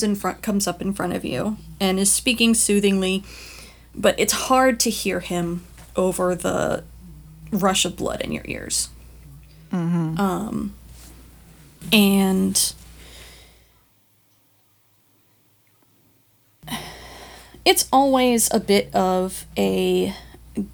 Comes 0.00 0.08
in 0.08 0.16
front 0.16 0.40
comes 0.40 0.66
up 0.66 0.80
in 0.80 0.94
front 0.94 1.12
of 1.12 1.26
you 1.26 1.58
and 1.78 2.00
is 2.00 2.10
speaking 2.10 2.54
soothingly, 2.54 3.22
but 3.94 4.14
it's 4.18 4.32
hard 4.32 4.80
to 4.80 4.88
hear 4.88 5.20
him 5.20 5.66
over 5.94 6.34
the 6.34 6.84
rush 7.52 7.84
of 7.84 7.96
blood 7.96 8.22
in 8.22 8.32
your 8.32 8.44
ears. 8.46 8.88
Um, 9.70 10.72
and 11.92 12.72
it's 17.66 17.86
always 17.92 18.50
a 18.54 18.60
bit 18.60 18.94
of 18.94 19.44
a 19.58 20.14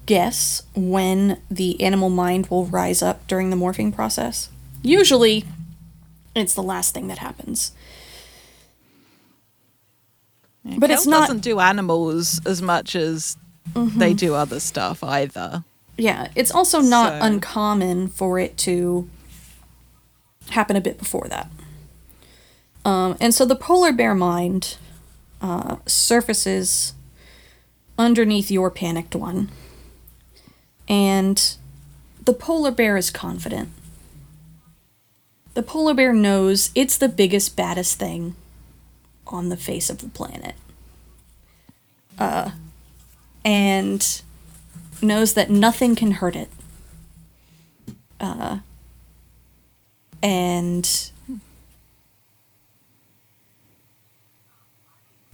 guess 0.05 0.63
when 0.73 1.41
the 1.51 1.81
animal 1.83 2.09
mind 2.09 2.47
will 2.47 2.65
rise 2.65 3.01
up 3.01 3.27
during 3.27 3.49
the 3.49 3.57
morphing 3.57 3.93
process. 3.93 4.47
Usually, 4.83 5.43
it's 6.33 6.53
the 6.53 6.63
last 6.63 6.93
thing 6.93 7.07
that 7.07 7.17
happens. 7.17 7.73
But 10.77 10.91
it's 10.91 11.05
not- 11.05 11.21
doesn't 11.27 11.39
do 11.43 11.59
animals 11.59 12.41
as 12.45 12.61
much 12.61 12.95
as 12.95 13.37
they 13.75 14.13
do 14.13 14.33
other 14.33 14.59
stuff 14.59 15.03
either. 15.03 15.63
Yeah, 15.97 16.29
it's 16.35 16.51
also 16.51 16.79
not 16.81 17.13
So- 17.21 17.25
uncommon 17.25 18.07
for 18.09 18.39
it 18.39 18.57
to 18.59 19.09
happen 20.49 20.75
a 20.75 20.81
bit 20.81 20.97
before 20.97 21.27
that. 21.29 21.49
Um, 22.85 23.17
and 23.19 23.33
so 23.33 23.45
the 23.45 23.55
polar 23.55 23.91
bear 23.91 24.15
mind 24.15 24.77
uh, 25.41 25.75
surfaces 25.85 26.93
underneath 27.97 28.49
your 28.49 28.71
panicked 28.71 29.15
one. 29.15 29.49
And 30.87 31.55
the 32.23 32.33
polar 32.33 32.71
bear 32.71 32.95
is 32.97 33.11
confident. 33.11 33.69
The 35.53 35.63
polar 35.63 35.93
bear 35.93 36.13
knows 36.13 36.71
it's 36.75 36.97
the 36.97 37.09
biggest, 37.09 37.55
baddest 37.55 37.99
thing 37.99 38.35
on 39.33 39.49
the 39.49 39.57
face 39.57 39.89
of 39.89 39.99
the 39.99 40.09
planet. 40.09 40.55
Uh, 42.17 42.51
and 43.45 44.21
knows 45.01 45.33
that 45.33 45.49
nothing 45.49 45.95
can 45.95 46.11
hurt 46.11 46.35
it. 46.35 46.49
Uh, 48.19 48.59
and 50.23 51.11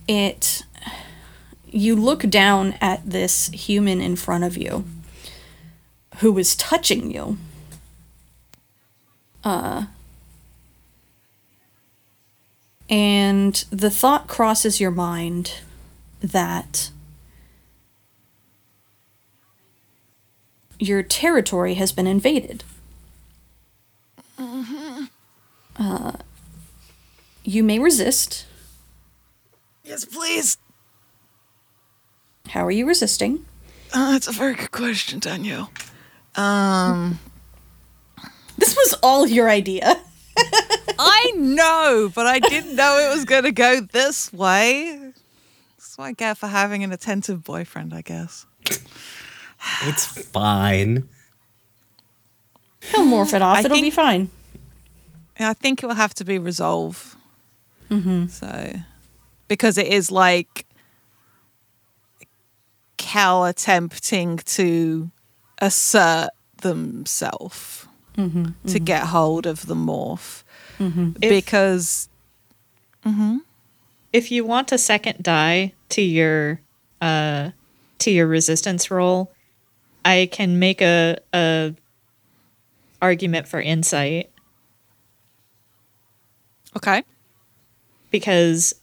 it 0.08 0.64
you 1.66 1.96
look 1.96 2.22
down 2.22 2.76
at 2.82 3.10
this 3.10 3.48
human 3.48 4.02
in 4.02 4.16
front 4.16 4.44
of 4.44 4.58
you 4.58 4.84
who 6.18 6.38
is 6.38 6.56
touching 6.56 7.10
you 7.10 7.38
uh 9.44 9.86
and 12.94 13.66
the 13.72 13.90
thought 13.90 14.28
crosses 14.28 14.80
your 14.80 14.92
mind 14.92 15.62
that 16.22 16.92
your 20.78 21.02
territory 21.02 21.74
has 21.74 21.92
been 21.92 22.06
invaded. 22.06 22.64
Uh, 24.38 26.12
you 27.44 27.64
may 27.64 27.80
resist. 27.80 28.46
Yes, 29.84 30.06
please. 30.06 30.60
How 32.50 32.64
are 32.64 32.70
you 32.72 32.86
resisting? 32.86 33.44
Uh, 33.92 34.12
that's 34.12 34.28
a 34.28 34.32
very 34.32 34.54
good 34.54 34.70
question, 34.70 35.18
Danielle. 35.18 35.72
Um, 36.36 37.18
This 38.56 38.76
was 38.76 38.94
all 39.02 39.26
your 39.28 39.50
idea. 39.50 40.00
I 41.04 41.32
know, 41.36 42.12
but 42.14 42.26
I 42.26 42.40
didn't 42.40 42.76
know 42.76 42.98
it 42.98 43.14
was 43.14 43.26
going 43.26 43.44
to 43.44 43.52
go 43.52 43.82
this 43.82 44.32
way. 44.32 45.14
That's 45.78 45.98
what 45.98 46.06
I 46.06 46.12
get 46.14 46.38
for 46.38 46.48
having 46.48 46.84
an 46.84 46.92
attentive 46.92 47.44
boyfriend, 47.44 47.94
I 47.94 48.02
guess. 48.02 48.46
It's 49.84 50.06
fine. 50.06 51.08
He'll 52.92 53.06
morph 53.06 53.34
it 53.34 53.42
off. 53.42 53.58
I 53.58 53.62
It'll 53.62 53.80
be 53.80 53.90
fine. 53.90 54.30
Yeah, 55.40 55.50
I 55.50 55.54
think 55.54 55.82
it 55.82 55.88
will 55.88 55.96
have 55.96 56.14
to 56.16 56.26
be 56.26 56.38
resolve. 56.38 57.16
Mm-hmm. 57.90 58.28
So, 58.28 58.80
because 59.48 59.78
it 59.78 59.88
is 59.88 60.12
like 60.12 60.66
Cal 62.98 63.46
attempting 63.46 64.38
to 64.38 65.12
assert 65.60 66.30
themselves 66.62 67.88
to 68.16 68.80
get 68.80 69.08
hold 69.08 69.46
of 69.48 69.66
the 69.66 69.76
morph. 69.76 70.43
Mm-hmm. 70.80 71.12
If- 71.22 71.30
Because 71.30 72.10
mm-hmm. 73.06 73.38
if 74.12 74.32
you 74.32 74.46
want 74.46 74.72
a 74.72 74.78
second 74.78 75.24
die 75.24 75.74
to 75.90 76.02
your 76.02 76.60
uh 77.02 77.52
to 78.00 78.12
your 78.12 78.28
resistance 78.28 78.90
roll, 78.92 79.32
I 80.04 80.30
can 80.32 80.60
make 80.60 80.82
a 80.82 81.18
a 81.34 81.74
argument 83.02 83.48
for 83.48 83.62
insight. 83.62 84.30
Okay, 86.76 87.04
because 88.10 88.74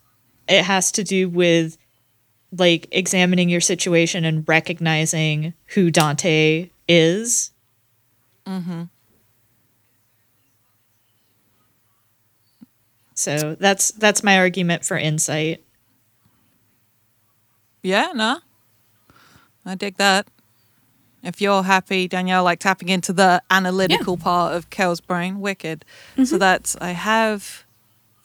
it 0.48 0.62
has 0.64 0.92
to 0.92 1.02
do 1.04 1.28
with 1.28 1.76
like 2.56 2.88
examining 2.92 3.48
your 3.48 3.60
situation 3.60 4.24
and 4.24 4.48
recognizing 4.48 5.54
who 5.74 5.90
Dante 5.90 6.70
is. 6.88 7.52
Mm-hmm. 8.46 8.82
So 13.20 13.54
that's 13.60 13.90
that's 13.92 14.22
my 14.22 14.38
argument 14.38 14.84
for 14.84 14.96
insight. 14.96 15.62
yeah, 17.82 18.12
no, 18.14 18.38
I 19.66 19.74
dig 19.74 19.96
that. 19.98 20.26
If 21.22 21.42
you're 21.42 21.62
happy, 21.62 22.08
Danielle, 22.08 22.44
like 22.44 22.60
tapping 22.60 22.88
into 22.88 23.12
the 23.12 23.42
analytical 23.50 24.16
part 24.16 24.56
of 24.56 24.70
Kel's 24.70 25.02
brain, 25.02 25.40
wicked. 25.40 25.84
So 26.24 26.38
that's 26.38 26.76
I 26.80 26.92
have 26.92 27.64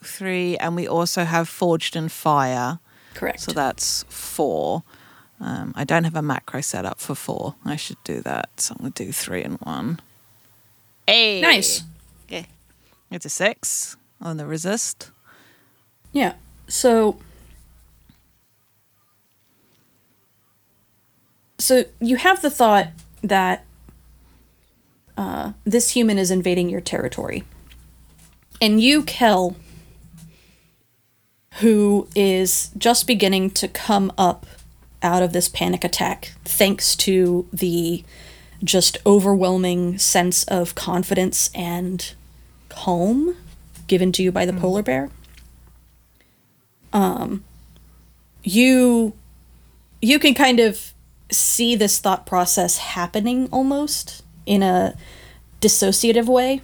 three, 0.02 0.56
and 0.56 0.74
we 0.74 0.88
also 0.88 1.24
have 1.24 1.46
forged 1.46 1.94
in 1.94 2.08
fire. 2.08 2.78
Correct. 3.12 3.40
So 3.40 3.52
that's 3.52 4.04
four. 4.08 4.82
Um, 5.38 5.74
I 5.76 5.84
don't 5.84 6.04
have 6.04 6.16
a 6.16 6.22
macro 6.22 6.62
set 6.62 6.86
up 6.86 6.98
for 6.98 7.14
four. 7.14 7.56
I 7.66 7.76
should 7.76 8.02
do 8.02 8.22
that. 8.22 8.48
So 8.60 8.74
I'm 8.74 8.80
going 8.80 8.92
to 8.92 9.04
do 9.04 9.12
three 9.12 9.42
and 9.42 9.58
one. 9.58 10.00
Hey. 11.06 11.42
nice. 11.42 11.82
Okay. 12.26 12.46
It's 13.10 13.26
a 13.26 13.30
six 13.30 13.98
on 14.20 14.36
the 14.36 14.46
resist. 14.46 15.10
Yeah. 16.12 16.34
So 16.68 17.18
So 21.58 21.84
you 22.00 22.16
have 22.16 22.42
the 22.42 22.50
thought 22.50 22.88
that 23.22 23.64
uh, 25.16 25.52
this 25.64 25.90
human 25.90 26.18
is 26.18 26.30
invading 26.30 26.68
your 26.68 26.80
territory. 26.80 27.44
And 28.60 28.80
you, 28.80 29.02
Kel, 29.02 29.56
who 31.54 32.08
is 32.14 32.70
just 32.78 33.06
beginning 33.06 33.50
to 33.50 33.68
come 33.68 34.12
up 34.16 34.46
out 35.02 35.22
of 35.22 35.32
this 35.32 35.48
panic 35.48 35.82
attack 35.82 36.34
thanks 36.44 36.94
to 36.96 37.48
the 37.52 38.04
just 38.62 38.98
overwhelming 39.04 39.98
sense 39.98 40.44
of 40.44 40.74
confidence 40.74 41.50
and 41.54 42.14
calm 42.68 43.36
given 43.86 44.12
to 44.12 44.22
you 44.22 44.32
by 44.32 44.46
the 44.46 44.52
polar 44.52 44.82
bear. 44.82 45.10
Um, 46.92 47.44
you 48.42 49.12
you 50.00 50.18
can 50.18 50.34
kind 50.34 50.60
of 50.60 50.92
see 51.30 51.74
this 51.74 51.98
thought 51.98 52.26
process 52.26 52.78
happening 52.78 53.48
almost 53.50 54.22
in 54.46 54.62
a 54.62 54.96
dissociative 55.60 56.26
way. 56.26 56.62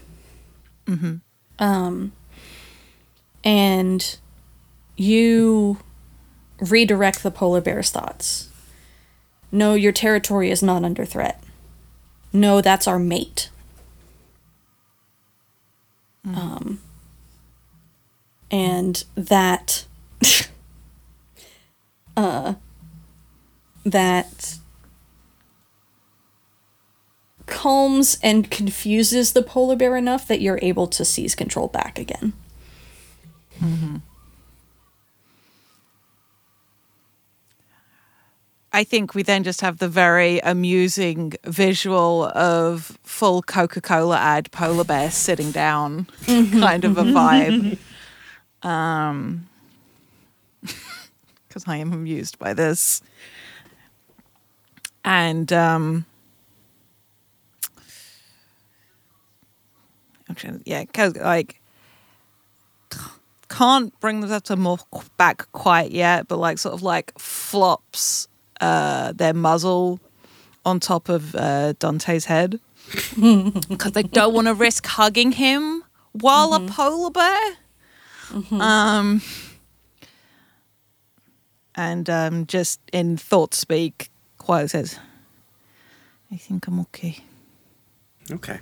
Um, 1.59 2.13
and 3.45 4.19
you 4.97 5.79
redirect 6.61 7.23
the 7.23 7.31
polar 7.31 7.61
bear's 7.61 7.91
thoughts. 7.91 8.49
No, 9.51 9.75
your 9.75 9.93
territory 9.93 10.51
is 10.51 10.63
not 10.63 10.85
under 10.85 11.05
threat. 11.05 11.43
No, 12.33 12.61
that's 12.61 12.87
our 12.87 12.99
mate. 12.99 13.51
Um, 16.25 16.81
and 18.53 19.05
that 19.17 19.87
uh 22.17 22.55
that 23.85 24.59
calms 27.47 28.19
and 28.23 28.51
confuses 28.51 29.33
the 29.33 29.43
polar 29.43 29.75
bear 29.75 29.97
enough 29.97 30.29
that 30.29 30.41
you're 30.41 30.61
able 30.63 30.87
to 30.87 31.05
seize 31.05 31.35
control 31.35 31.69
back 31.69 31.99
again. 31.99 32.33
Mm-hmm. 33.61 33.97
I 38.75 38.85
think 38.85 39.15
we 39.15 39.23
then 39.23 39.45
just 39.45 39.61
have 39.61 39.79
the 39.79 39.89
very 39.89 40.39
amusing 40.41 41.35
visual 41.45 42.25
of 42.35 42.99
full 43.03 43.43
Coca 43.43 43.83
Cola 43.83 44.17
ad 44.17 44.51
polar 44.51 44.85
bear 44.85 45.11
sitting 45.11 45.51
down, 45.51 46.07
mm-hmm. 46.23 46.59
kind 46.59 46.85
of 46.85 46.97
a 46.97 47.03
mm-hmm. 47.03 47.17
vibe. 47.17 47.79
Um, 48.63 49.49
because 51.49 51.65
I 51.67 51.77
am 51.77 51.93
amused 51.93 52.39
by 52.39 52.55
this. 52.55 53.03
And 55.05 55.53
um, 55.53 56.07
actually, 60.31 60.61
yeah, 60.65 60.85
'cause, 60.85 61.17
like 61.17 61.61
can't 63.49 63.99
bring 64.01 64.21
themselves 64.21 64.45
to 64.45 64.57
more 64.57 64.79
back 65.19 65.51
quite 65.53 65.91
yet, 65.91 66.27
but 66.29 66.39
like 66.39 66.59
sort 66.59 66.73
of 66.75 66.83
like 66.83 67.13
flops 67.19 68.27
uh, 68.61 69.13
their 69.13 69.35
muzzle 69.35 70.01
on 70.65 70.81
top 70.81 71.09
of 71.11 71.35
uh, 71.35 71.75
Dante's 71.79 72.25
head 72.27 72.61
because 73.69 73.93
they 73.93 74.03
don't 74.05 74.33
want 74.33 74.47
to 74.47 74.55
risk 74.55 74.87
hugging 74.87 75.33
him 75.33 75.85
while 76.13 76.55
a 76.55 76.61
polar 76.61 77.11
bear. 77.11 77.41
Um, 78.51 79.21
and 81.75 82.09
um, 82.09 82.47
just 82.47 82.81
in 82.93 83.17
thought 83.17 83.55
speak, 83.55 84.11
quiet 84.39 84.71
says, 84.71 84.99
"I 86.31 86.37
think 86.37 86.67
I'm 86.67 86.81
okay." 86.81 87.19
Okay. 88.31 88.61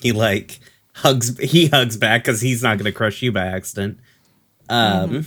He 0.00 0.12
like 0.12 0.60
hugs. 0.94 1.38
He 1.38 1.66
hugs 1.68 1.96
back 1.96 2.24
because 2.24 2.40
he's 2.40 2.62
not 2.62 2.78
going 2.78 2.84
to 2.86 2.92
crush 2.92 3.22
you 3.22 3.32
by 3.32 3.46
accident. 3.46 3.98
Um. 4.68 5.26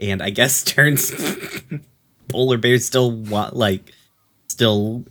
And 0.00 0.22
I 0.22 0.30
guess 0.30 0.62
turns 0.64 1.12
polar 2.28 2.56
bear 2.56 2.78
still 2.78 3.10
wa- 3.10 3.50
like 3.52 3.92
still 4.48 5.04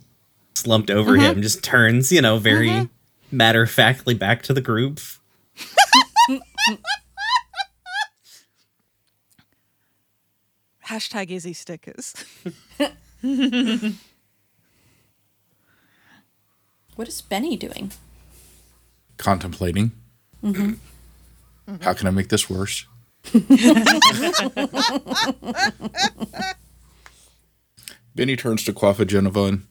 slumped 0.54 0.90
over 0.90 1.16
him. 1.16 1.42
Just 1.42 1.62
turns, 1.62 2.10
you 2.10 2.22
know, 2.22 2.38
very 2.38 2.88
matter 3.30 3.62
of 3.62 3.70
factly 3.70 4.14
back 4.14 4.42
to 4.44 4.52
the 4.52 4.60
group. 4.60 5.00
Hashtag 10.86 11.30
Izzy 11.30 11.52
stickers. 11.52 12.14
What 16.98 17.06
is 17.06 17.20
Benny 17.22 17.56
doing? 17.56 17.92
Contemplating. 19.18 19.92
Mm-hmm. 20.42 20.72
How 21.82 21.92
can 21.92 22.08
I 22.08 22.10
make 22.10 22.28
this 22.28 22.50
worse? 22.50 22.86
Benny 28.16 28.34
turns 28.36 28.64
to 28.64 28.72
Quafa 28.72 29.04
Genovan. 29.04 29.62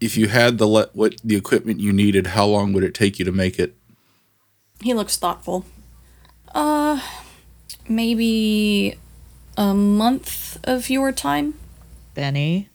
If 0.00 0.16
you 0.16 0.28
had 0.28 0.58
the 0.58 0.66
le- 0.66 0.90
what 0.92 1.16
the 1.24 1.36
equipment 1.36 1.80
you 1.80 1.92
needed, 1.92 2.28
how 2.28 2.46
long 2.46 2.72
would 2.72 2.84
it 2.84 2.94
take 2.94 3.18
you 3.18 3.24
to 3.24 3.32
make 3.32 3.58
it? 3.58 3.74
He 4.80 4.94
looks 4.94 5.16
thoughtful. 5.16 5.64
Uh, 6.54 7.00
maybe 7.88 8.96
a 9.56 9.74
month 9.74 10.58
of 10.64 10.88
your 10.88 11.10
time? 11.10 11.54
Benny. 12.14 12.68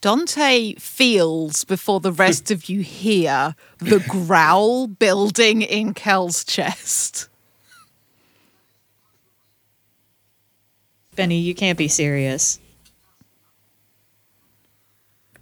Dante 0.00 0.74
feels 0.76 1.64
before 1.64 2.00
the 2.00 2.12
rest 2.12 2.50
of 2.50 2.70
you 2.70 2.80
hear 2.80 3.54
the 3.78 3.98
growl 4.08 4.86
building 4.86 5.60
in 5.60 5.92
Kel's 5.92 6.42
chest. 6.42 7.28
Benny, 11.16 11.38
you 11.38 11.54
can't 11.54 11.76
be 11.76 11.88
serious. 11.88 12.58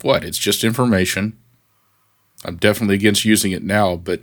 What? 0.03 0.25
It's 0.25 0.39
just 0.39 0.65
information. 0.65 1.37
I'm 2.45 2.57
definitely 2.57 2.95
against 2.95 3.25
using 3.25 3.53
it 3.53 3.63
now, 3.63 3.97
but 3.97 4.23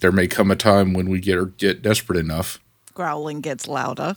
there 0.00 0.12
may 0.12 0.26
come 0.26 0.50
a 0.50 0.56
time 0.56 0.94
when 0.94 1.08
we 1.08 1.20
get 1.20 1.56
get 1.58 1.82
desperate 1.82 2.18
enough. 2.18 2.58
Growling 2.94 3.40
gets 3.40 3.68
louder. 3.68 4.16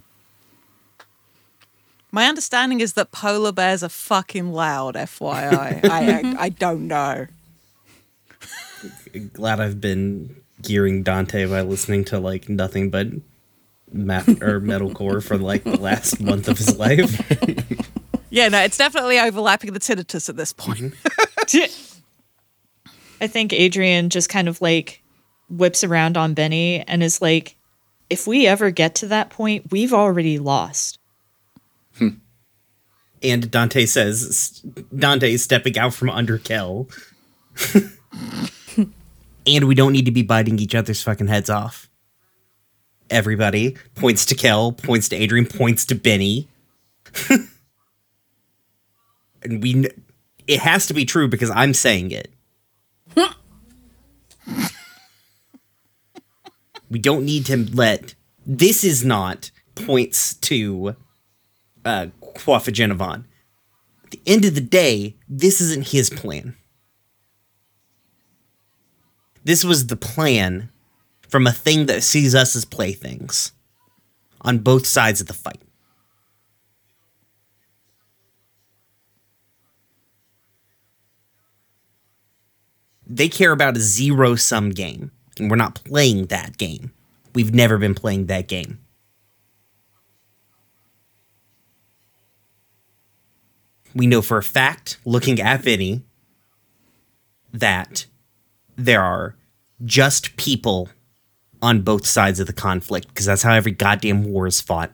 My 2.11 2.27
understanding 2.27 2.79
is 2.79 2.93
that 2.93 3.11
polar 3.11 3.51
bears 3.51 3.83
are 3.83 3.89
fucking 3.89 4.53
loud, 4.53 4.95
FYI. 4.95 5.83
I, 5.89 6.11
I, 6.11 6.35
I 6.37 6.49
don't 6.49 6.87
know. 6.87 7.25
Glad 9.33 9.59
I've 9.59 9.81
been 9.81 10.35
gearing 10.61 11.03
Dante 11.03 11.45
by 11.45 11.61
listening 11.61 12.05
to 12.05 12.19
like 12.19 12.49
nothing 12.49 12.89
but 12.89 13.07
math 13.91 14.27
or 14.41 14.61
metalcore 14.61 15.23
for 15.23 15.37
like 15.37 15.63
the 15.63 15.77
last 15.79 16.21
month 16.21 16.47
of 16.47 16.57
his 16.57 16.77
life. 16.77 17.19
Yeah, 18.33 18.49
no, 18.49 18.63
it's 18.63 18.77
definitely 18.77 19.19
overlapping 19.19 19.73
the 19.73 19.79
tinnitus 19.79 20.27
at 20.27 20.35
this 20.35 20.51
point. 20.51 20.95
Mm-hmm. 21.45 21.93
I 23.21 23.27
think 23.27 23.53
Adrian 23.53 24.09
just 24.09 24.27
kind 24.27 24.47
of 24.47 24.59
like 24.59 25.03
whips 25.51 25.83
around 25.83 26.17
on 26.17 26.33
Benny 26.33 26.81
and 26.81 27.03
is 27.03 27.21
like, 27.21 27.55
if 28.09 28.25
we 28.25 28.47
ever 28.47 28.71
get 28.71 28.95
to 28.95 29.07
that 29.09 29.29
point, 29.29 29.71
we've 29.71 29.93
already 29.93 30.39
lost. 30.39 30.97
Hmm. 31.99 32.09
and 33.21 33.51
Dante 33.51 33.85
says 33.85 34.63
Dante 34.97 35.31
is 35.31 35.43
stepping 35.43 35.77
out 35.77 35.93
from 35.93 36.09
under 36.09 36.39
Kel. 36.39 36.89
and 39.45 39.67
we 39.67 39.75
don't 39.75 39.93
need 39.93 40.05
to 40.05 40.11
be 40.11 40.23
biting 40.23 40.57
each 40.57 40.73
other's 40.73 41.03
fucking 41.03 41.27
heads 41.27 41.51
off. 41.51 41.87
Everybody 43.11 43.77
points 43.93 44.25
to 44.25 44.33
Kel, 44.33 44.71
points 44.71 45.07
to 45.09 45.15
Adrian, 45.15 45.45
points 45.45 45.85
to 45.85 45.93
Benny. 45.93 46.47
and 49.43 49.61
we 49.61 49.87
it 50.47 50.59
has 50.59 50.85
to 50.87 50.93
be 50.93 51.05
true 51.05 51.27
because 51.27 51.49
I'm 51.49 51.73
saying 51.73 52.11
it. 52.11 52.31
we 56.89 56.99
don't 56.99 57.25
need 57.25 57.45
to 57.47 57.57
let 57.57 58.15
this 58.45 58.83
is 58.83 59.05
not 59.05 59.51
points 59.75 60.33
to 60.35 60.95
uh 61.85 62.07
Quafa 62.21 62.69
At 64.03 64.11
the 64.11 64.21
end 64.25 64.45
of 64.45 64.55
the 64.55 64.61
day, 64.61 65.15
this 65.29 65.61
isn't 65.61 65.89
his 65.89 66.09
plan. 66.09 66.55
This 69.43 69.63
was 69.63 69.87
the 69.87 69.95
plan 69.95 70.69
from 71.27 71.47
a 71.47 71.51
thing 71.51 71.87
that 71.87 72.03
sees 72.03 72.33
us 72.33 72.55
as 72.55 72.65
playthings 72.65 73.51
on 74.41 74.59
both 74.59 74.85
sides 74.85 75.19
of 75.21 75.27
the 75.27 75.33
fight. 75.33 75.61
They 83.05 83.29
care 83.29 83.51
about 83.51 83.77
a 83.77 83.81
zero 83.81 84.35
sum 84.35 84.69
game, 84.69 85.11
and 85.37 85.49
we're 85.49 85.57
not 85.57 85.83
playing 85.83 86.27
that 86.27 86.57
game. 86.57 86.91
We've 87.35 87.53
never 87.53 87.77
been 87.77 87.95
playing 87.95 88.27
that 88.27 88.47
game. 88.47 88.79
we 93.93 94.07
know 94.07 94.21
for 94.21 94.37
a 94.37 94.43
fact, 94.43 94.97
looking 95.05 95.39
at 95.39 95.61
Vinny, 95.61 96.01
that 97.53 98.05
there 98.75 99.01
are 99.01 99.35
just 99.85 100.35
people 100.35 100.89
on 101.61 101.81
both 101.81 102.05
sides 102.05 102.39
of 102.39 102.47
the 102.47 102.53
conflict 102.53 103.07
because 103.09 103.25
that's 103.25 103.43
how 103.43 103.53
every 103.53 103.71
goddamn 103.71 104.23
war 104.23 104.47
is 104.47 104.59
fought. 104.59 104.91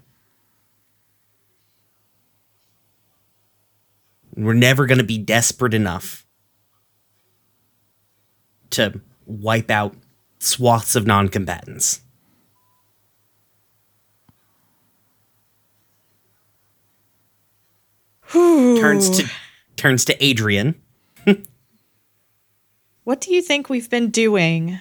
We're 4.35 4.53
never 4.53 4.85
going 4.85 4.99
to 4.99 5.03
be 5.03 5.17
desperate 5.17 5.73
enough 5.73 6.25
to 8.71 9.01
wipe 9.25 9.69
out 9.69 9.95
swaths 10.39 10.95
of 10.95 11.05
non 11.05 11.29
combatants. 11.29 12.01
turns 18.31 19.09
to 19.09 19.29
turns 19.75 20.05
to 20.05 20.23
Adrian. 20.23 20.75
What 23.09 23.21
do 23.21 23.33
you 23.33 23.41
think 23.41 23.69
we've 23.69 23.89
been 23.89 24.11
doing? 24.11 24.79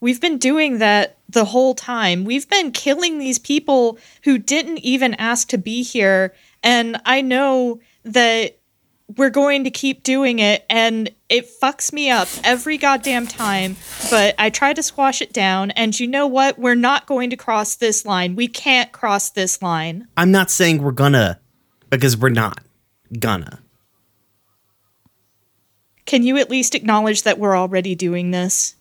We've 0.00 0.20
been 0.20 0.36
doing 0.36 0.80
that 0.80 1.16
the 1.30 1.46
whole 1.46 1.74
time. 1.74 2.24
We've 2.24 2.46
been 2.46 2.72
killing 2.72 3.18
these 3.18 3.38
people 3.38 3.98
who 4.24 4.36
didn't 4.36 4.80
even 4.80 5.14
ask 5.14 5.48
to 5.48 5.56
be 5.56 5.82
here. 5.82 6.34
And 6.62 7.00
I 7.06 7.22
know 7.22 7.80
that 8.04 8.58
we're 9.16 9.30
going 9.30 9.64
to 9.64 9.70
keep 9.70 10.02
doing 10.02 10.40
it 10.40 10.66
and 10.68 11.08
it 11.28 11.48
fucks 11.60 11.92
me 11.92 12.10
up 12.10 12.28
every 12.44 12.78
goddamn 12.78 13.26
time. 13.26 13.76
But 14.10 14.34
I 14.38 14.50
try 14.50 14.72
to 14.72 14.82
squash 14.82 15.20
it 15.20 15.32
down. 15.32 15.70
And 15.72 15.98
you 15.98 16.06
know 16.06 16.26
what? 16.26 16.58
We're 16.58 16.74
not 16.74 17.06
going 17.06 17.30
to 17.30 17.36
cross 17.36 17.76
this 17.76 18.04
line. 18.04 18.36
We 18.36 18.48
can't 18.48 18.92
cross 18.92 19.30
this 19.30 19.60
line. 19.62 20.06
I'm 20.16 20.30
not 20.30 20.50
saying 20.50 20.82
we're 20.82 20.92
gonna, 20.92 21.40
because 21.90 22.16
we're 22.16 22.28
not 22.28 22.60
gonna. 23.18 23.60
Can 26.04 26.22
you 26.22 26.36
at 26.38 26.50
least 26.50 26.76
acknowledge 26.76 27.22
that 27.24 27.38
we're 27.38 27.56
already 27.56 27.96
doing 27.96 28.30
this? 28.30 28.76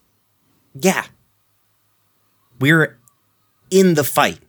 Yeah. 0.80 1.06
We're 2.60 3.00
in 3.72 3.96
the 3.96 4.04
fight. 4.04 4.40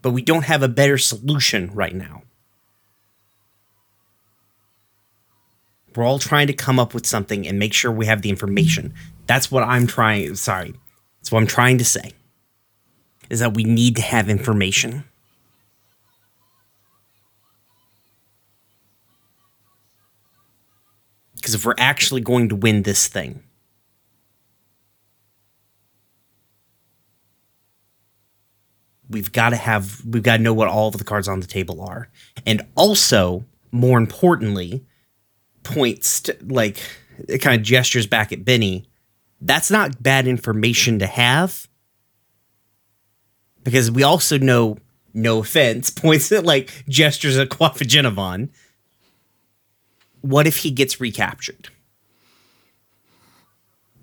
But 0.00 0.12
we 0.12 0.22
don't 0.22 0.44
have 0.44 0.62
a 0.62 0.68
better 0.68 0.98
solution 0.98 1.70
right 1.72 1.94
now. 1.94 2.22
We're 5.94 6.04
all 6.04 6.18
trying 6.18 6.46
to 6.46 6.52
come 6.52 6.78
up 6.78 6.94
with 6.94 7.06
something 7.06 7.46
and 7.46 7.58
make 7.58 7.72
sure 7.72 7.90
we 7.90 8.06
have 8.06 8.22
the 8.22 8.30
information. 8.30 8.94
That's 9.26 9.50
what 9.50 9.62
I'm 9.62 9.86
trying. 9.86 10.34
Sorry. 10.36 10.74
That's 11.20 11.30
what 11.30 11.40
I'm 11.40 11.46
trying 11.46 11.78
to 11.78 11.84
say. 11.84 12.12
Is 13.30 13.40
that 13.40 13.54
we 13.54 13.64
need 13.64 13.96
to 13.96 14.02
have 14.02 14.28
information. 14.28 15.04
Because 21.36 21.54
if 21.54 21.64
we're 21.66 21.74
actually 21.78 22.20
going 22.20 22.48
to 22.50 22.56
win 22.56 22.82
this 22.82 23.08
thing, 23.08 23.42
we've 29.12 29.32
got 29.32 29.50
to 29.50 29.56
have 29.56 30.04
we've 30.04 30.22
got 30.22 30.38
to 30.38 30.42
know 30.42 30.54
what 30.54 30.68
all 30.68 30.88
of 30.88 30.96
the 30.96 31.04
cards 31.04 31.28
on 31.28 31.40
the 31.40 31.46
table 31.46 31.80
are 31.82 32.08
and 32.46 32.62
also 32.74 33.44
more 33.70 33.98
importantly 33.98 34.84
points 35.62 36.20
to 36.20 36.36
like 36.42 36.78
it 37.28 37.38
kind 37.38 37.58
of 37.60 37.66
gestures 37.66 38.06
back 38.06 38.32
at 38.32 38.44
benny 38.44 38.84
that's 39.40 39.70
not 39.70 40.02
bad 40.02 40.26
information 40.26 40.98
to 40.98 41.06
have 41.06 41.66
because 43.64 43.90
we 43.90 44.02
also 44.02 44.38
know 44.38 44.76
no 45.14 45.38
offense 45.38 45.90
points 46.04 46.30
at 46.32 46.44
like 46.44 46.84
gestures 46.88 47.38
at 47.38 47.48
Quaffagenovan. 47.48 48.48
what 50.20 50.46
if 50.46 50.58
he 50.58 50.70
gets 50.70 51.00
recaptured 51.00 51.68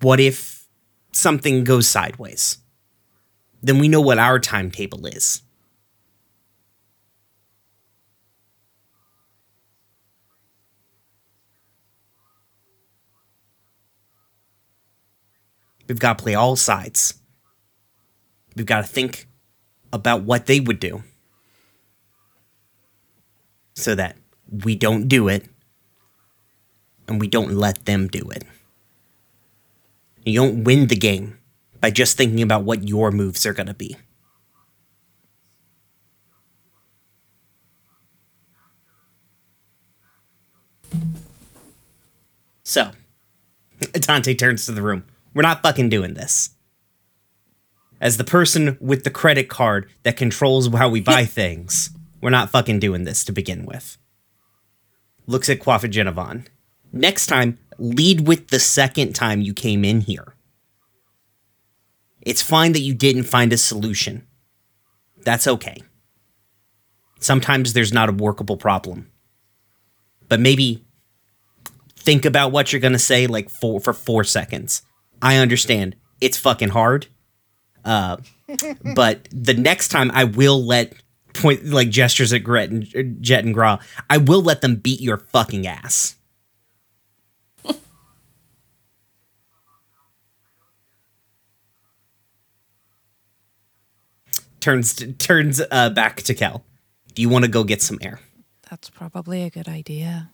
what 0.01 0.19
if 0.19 0.67
something 1.11 1.63
goes 1.63 1.87
sideways 1.87 2.57
then 3.61 3.79
we 3.79 3.87
know 3.87 4.01
what 4.01 4.19
our 4.19 4.39
timetable 4.39 5.05
is. 5.05 5.41
We've 15.89 15.99
got 15.99 16.19
to 16.19 16.23
play 16.23 16.35
all 16.35 16.55
sides. 16.55 17.15
We've 18.55 18.65
got 18.65 18.85
to 18.85 18.87
think 18.87 19.27
about 19.91 20.21
what 20.21 20.45
they 20.45 20.59
would 20.59 20.79
do 20.79 21.03
so 23.73 23.95
that 23.95 24.15
we 24.63 24.75
don't 24.75 25.07
do 25.07 25.27
it 25.27 25.45
and 27.07 27.19
we 27.19 27.27
don't 27.27 27.55
let 27.55 27.85
them 27.85 28.07
do 28.07 28.29
it. 28.29 28.43
You 30.23 30.39
don't 30.39 30.63
win 30.63 30.87
the 30.87 30.95
game 30.95 31.39
by 31.81 31.89
just 31.89 32.17
thinking 32.17 32.43
about 32.43 32.63
what 32.63 32.87
your 32.87 33.09
moves 33.09 33.47
are 33.47 33.53
going 33.53 33.67
to 33.67 33.73
be. 33.73 33.97
So, 42.63 42.91
Dante 43.93 44.35
turns 44.35 44.67
to 44.67 44.71
the 44.71 44.83
room. 44.83 45.05
We're 45.33 45.43
not 45.43 45.61
fucking 45.61 45.89
doing 45.89 46.13
this. 46.13 46.51
As 48.01 48.17
the 48.17 48.23
person 48.23 48.77
with 48.79 49.03
the 49.03 49.09
credit 49.09 49.49
card 49.49 49.89
that 50.03 50.17
controls 50.17 50.67
how 50.73 50.89
we 50.89 51.01
buy 51.01 51.25
things, 51.25 51.89
we're 52.21 52.29
not 52.29 52.49
fucking 52.49 52.79
doing 52.79 53.03
this 53.03 53.25
to 53.25 53.31
begin 53.31 53.65
with. 53.65 53.97
Looks 55.27 55.49
at 55.49 55.59
Quaffagenovan. 55.59 56.47
Next 56.91 57.27
time, 57.27 57.59
lead 57.77 58.27
with 58.27 58.47
the 58.47 58.59
second 58.59 59.13
time 59.13 59.41
you 59.41 59.53
came 59.53 59.85
in 59.85 60.01
here. 60.01 60.35
It's 62.21 62.41
fine 62.41 62.71
that 62.73 62.81
you 62.81 62.93
didn't 62.93 63.23
find 63.23 63.53
a 63.53 63.57
solution. 63.57 64.25
That's 65.23 65.47
okay. 65.47 65.83
Sometimes 67.19 67.73
there's 67.73 67.93
not 67.93 68.09
a 68.09 68.13
workable 68.13 68.57
problem. 68.57 69.11
But 70.27 70.39
maybe 70.39 70.85
think 71.95 72.25
about 72.25 72.51
what 72.51 72.71
you're 72.71 72.79
going 72.79 72.93
to 72.93 72.99
say 72.99 73.27
like 73.27 73.49
for 73.49 73.79
for 73.79 73.93
4 73.93 74.23
seconds. 74.23 74.83
I 75.21 75.37
understand. 75.37 75.95
It's 76.21 76.37
fucking 76.37 76.69
hard. 76.69 77.07
Uh 77.83 78.17
but 78.95 79.27
the 79.31 79.53
next 79.53 79.89
time 79.89 80.11
I 80.13 80.23
will 80.23 80.63
let 80.63 80.93
point 81.33 81.65
like 81.65 81.89
gestures 81.89 82.33
at 82.33 82.43
Gret 82.43 82.69
and 82.69 83.21
Jet 83.21 83.43
and 83.45 83.53
Gra, 83.53 83.79
I 84.09 84.17
will 84.17 84.41
let 84.41 84.61
them 84.61 84.75
beat 84.77 85.01
your 85.01 85.17
fucking 85.17 85.67
ass. 85.67 86.15
turns 94.59 95.03
turns 95.17 95.61
uh, 95.71 95.89
back 95.91 96.17
to 96.23 96.33
Kel. 96.33 96.63
Do 97.13 97.21
you 97.21 97.29
want 97.29 97.45
to 97.45 97.51
go 97.51 97.63
get 97.63 97.81
some 97.81 97.99
air? 98.01 98.19
That's 98.69 98.89
probably 98.89 99.43
a 99.43 99.49
good 99.49 99.67
idea. 99.67 100.29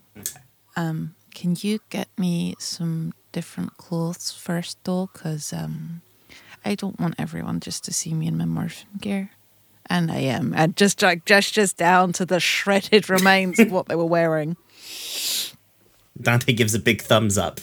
Um, 0.76 1.16
can 1.34 1.56
you 1.60 1.80
get 1.90 2.10
me 2.18 2.56
some 2.60 3.14
different 3.36 3.76
clothes 3.76 4.32
first, 4.32 4.78
though? 4.86 5.10
Because 5.12 5.52
um, 5.52 6.02
I 6.64 6.74
don't 6.74 6.98
want 6.98 7.16
everyone 7.20 7.60
just 7.60 7.84
to 7.84 7.92
see 7.92 8.14
me 8.14 8.28
in 8.28 8.38
my 8.38 8.46
morphin 8.46 8.88
gear. 8.98 9.32
And 9.88 10.10
I 10.10 10.20
am. 10.20 10.54
And 10.56 10.78
just 10.78 11.02
like 11.02 11.26
gestures 11.26 11.74
down 11.74 12.14
to 12.14 12.26
the 12.26 12.40
shredded 12.40 13.10
remains 13.18 13.60
of 13.60 13.74
what 13.74 13.88
they 13.88 13.96
were 13.96 14.06
wearing. 14.06 14.56
Dante 16.20 16.54
gives 16.54 16.74
a 16.74 16.80
big 16.80 17.02
thumbs 17.02 17.38
up. 17.38 17.60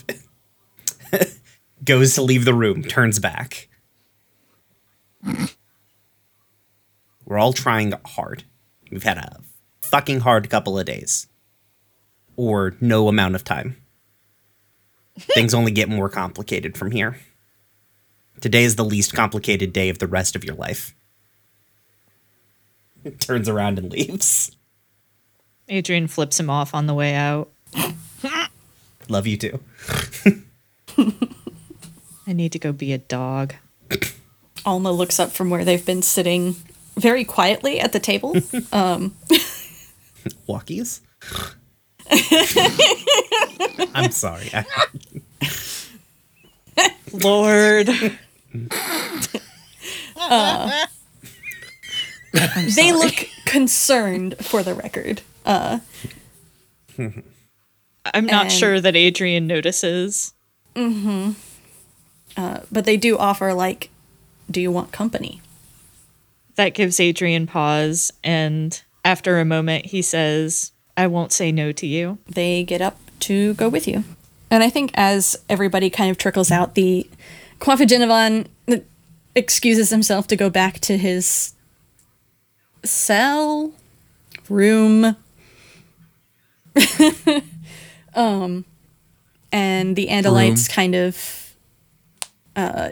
Goes 1.85 2.14
to 2.17 2.23
leave 2.23 2.45
the 2.45 2.55
room, 2.55 2.83
turns 2.83 3.19
back. 3.19 3.69
We're 7.25 7.38
all 7.38 7.55
trying 7.55 7.95
hard. 8.05 8.45
We've 8.91 9.02
had 9.02 9.17
a 9.17 9.41
fucking 9.81 10.21
hard 10.21 10.50
couple 10.50 10.79
of 10.79 10.85
days. 10.85 11.29
Or 12.37 12.75
no 12.79 13.09
amount 13.09 13.37
of 13.37 13.43
time. 13.43 13.82
Things 15.19 15.54
only 15.54 15.73
get 15.73 15.88
more 15.88 16.09
complicated 16.09 16.76
from 16.76 16.90
here. 16.90 17.19
Today 18.40 18.64
is 18.64 18.76
the 18.76 18.85
least 18.85 19.14
complicated 19.14 19.73
day 19.73 19.88
of 19.88 19.99
the 19.99 20.07
rest 20.07 20.35
of 20.37 20.45
your 20.45 20.54
life. 20.54 20.95
It 23.04 23.19
Turns 23.19 23.49
around 23.49 23.81
and 23.81 23.90
leaves. 23.90 24.57
Adrian 25.69 26.07
flips 26.07 26.38
him 26.38 26.49
off 26.49 26.73
on 26.73 26.87
the 26.87 26.95
way 26.95 27.16
out. 27.16 27.50
Love 29.09 29.26
you 29.26 29.37
too. 29.37 29.59
I 32.26 32.33
need 32.33 32.52
to 32.52 32.61
go 32.61 32.73
be 32.73 32.92
a 32.92 32.99
dog. 32.99 33.54
Alma 34.64 34.92
looks 34.92 35.19
up 35.19 35.33
from 35.33 35.50
where 35.50 35.64
they've 35.64 35.85
been 35.85 36.02
sitting 36.02 36.54
very 36.97 37.25
quietly 37.25 37.81
at 37.81 37.92
the 37.92 37.99
table. 37.99 38.37
um, 38.73 39.16
Walkies? 40.49 41.00
I'm 43.95 44.11
sorry. 44.11 44.51
I, 44.53 44.65
Lord. 47.12 47.89
they 52.77 52.93
look 52.93 53.15
concerned 53.45 54.37
for 54.41 54.62
the 54.62 54.75
record. 54.75 55.23
Uh, 55.45 55.81
I'm 56.99 58.27
not 58.27 58.45
And- 58.47 58.53
sure 58.53 58.81
that 58.81 58.97
Adrian 58.97 59.47
notices. 59.47 60.33
but 60.75 61.35
they 62.85 62.97
do 62.97 63.19
offer, 63.19 63.53
like, 63.55 63.91
do 64.51 64.61
you 64.61 64.71
want 64.71 64.93
company? 64.93 65.41
That 66.57 66.75
gives 66.75 67.01
Adrian 67.01 67.47
pause, 67.47 68.12
and 68.23 68.81
after 69.05 69.39
a 69.41 69.45
moment, 69.45 69.87
he 69.87 70.03
says, 70.03 70.73
I 70.97 71.07
won't 71.07 71.33
say 71.33 71.51
no 71.53 71.73
to 71.73 71.87
you. 71.87 72.19
they 72.29 72.62
get 72.65 72.83
up 72.83 72.99
to 73.23 73.55
go 73.55 73.69
with 73.69 73.88
you. 73.88 74.05
And 74.50 74.62
I 74.62 74.71
think 74.71 74.91
as 74.95 75.37
everybody 75.49 75.88
kind 75.91 76.11
of 76.11 76.19
trickles 76.19 76.50
out, 76.50 76.75
the 76.75 77.09
Quaffagenovan 77.59 78.47
excuses 79.35 79.91
himself 79.91 80.26
to 80.29 80.37
go 80.37 80.50
back 80.50 80.79
to 80.81 80.99
his 80.99 81.55
cell 82.85 83.73
room. 84.49 85.17
um, 88.14 88.64
and 89.50 89.97
the 89.97 90.09
Andalites 90.09 90.69
Room. 90.69 90.75
kind 90.75 90.95
of 90.95 91.55
uh, 92.57 92.91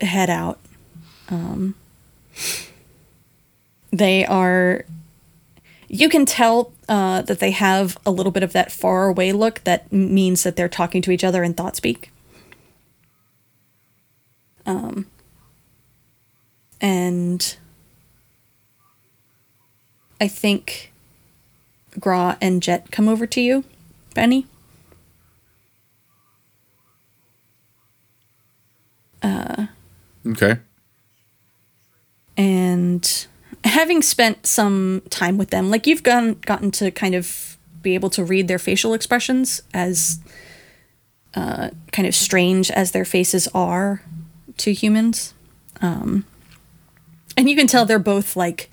head 0.00 0.30
out. 0.30 0.58
Um, 1.30 1.74
they 3.90 4.24
are 4.24 4.84
you 5.88 6.08
can 6.08 6.26
tell 6.26 6.72
uh, 6.88 7.22
that 7.22 7.40
they 7.40 7.50
have 7.50 7.98
a 8.04 8.10
little 8.10 8.32
bit 8.32 8.42
of 8.42 8.52
that 8.52 8.70
far 8.70 9.08
away 9.08 9.32
look 9.32 9.64
that 9.64 9.90
means 9.92 10.42
that 10.42 10.56
they're 10.56 10.68
talking 10.68 11.02
to 11.02 11.10
each 11.10 11.24
other 11.24 11.42
in 11.42 11.54
thought 11.54 11.76
speak. 11.76 12.10
Um, 14.66 15.06
and 16.80 17.56
I 20.20 20.28
think 20.28 20.92
Gra 21.98 22.36
and 22.40 22.62
Jet 22.62 22.90
come 22.90 23.08
over 23.08 23.26
to 23.26 23.40
you, 23.40 23.64
Benny. 24.14 24.46
Okay. 30.26 30.58
and 32.36 33.26
having 33.68 34.02
spent 34.02 34.46
some 34.46 35.02
time 35.10 35.38
with 35.38 35.50
them 35.50 35.70
like 35.70 35.86
you've 35.86 36.02
gone 36.02 36.34
gotten 36.46 36.70
to 36.70 36.90
kind 36.90 37.14
of 37.14 37.56
be 37.82 37.94
able 37.94 38.10
to 38.10 38.24
read 38.24 38.48
their 38.48 38.58
facial 38.58 38.94
expressions 38.94 39.62
as 39.72 40.18
uh, 41.34 41.70
kind 41.92 42.08
of 42.08 42.14
strange 42.14 42.70
as 42.70 42.92
their 42.92 43.04
faces 43.04 43.48
are 43.54 44.02
to 44.56 44.72
humans. 44.72 45.34
Um, 45.80 46.24
and 47.36 47.48
you 47.48 47.54
can 47.54 47.66
tell 47.66 47.86
they're 47.86 47.98
both 47.98 48.34
like 48.34 48.70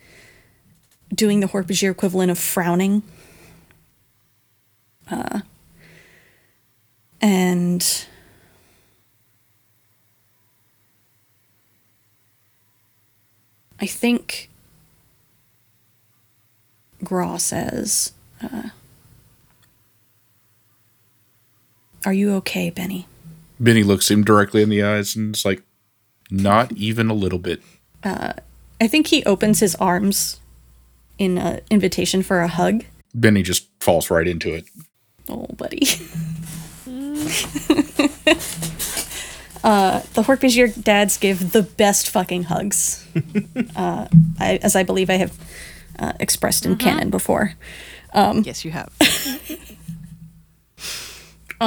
doing 1.14 1.40
the 1.40 1.48
Hork-Bajir 1.48 1.92
equivalent 1.92 2.32
of 2.32 2.40
frowning. 2.40 3.04
Uh, 5.10 5.42
and 7.22 8.06
I 13.80 13.86
think 13.86 14.50
Graw 17.06 17.38
says, 17.38 18.12
uh, 18.42 18.70
Are 22.06 22.14
you 22.14 22.34
okay, 22.36 22.70
Benny? 22.70 23.08
Benny 23.60 23.84
looks 23.84 24.12
him 24.12 24.24
directly 24.24 24.62
in 24.62 24.70
the 24.70 24.84
eyes 24.84 25.16
and 25.16 25.34
is 25.34 25.46
like, 25.46 25.64
Not 26.30 26.74
even 26.74 27.10
a 27.10 27.14
little 27.14 27.40
bit. 27.40 27.62
I 28.04 28.88
think 28.88 29.08
he 29.08 29.24
opens 29.24 29.60
his 29.62 29.74
arms 29.76 30.40
in 31.18 31.38
an 31.38 31.62
invitation 31.72 32.22
for 32.22 32.42
a 32.42 32.48
hug. 32.48 32.84
Benny 33.14 33.42
just 33.42 33.68
falls 33.80 34.10
right 34.12 34.28
into 34.28 34.54
it. 34.54 34.66
Oh, 35.30 35.48
buddy. 35.58 35.82
uh, 39.64 40.02
the 40.14 40.24
Hork-Bajir 40.24 40.84
dads 40.84 41.18
give 41.18 41.52
the 41.52 41.64
best 41.64 42.10
fucking 42.10 42.44
hugs, 42.44 43.08
uh, 43.76 44.08
I, 44.40 44.58
as 44.62 44.76
I 44.76 44.84
believe 44.84 45.10
I 45.10 45.16
have 45.16 45.34
uh, 46.00 46.14
expressed 46.20 46.66
in 46.66 46.76
canon 46.78 47.10
before. 47.10 47.54
yes, 48.44 48.64
you 48.64 48.72
have. 48.72 48.92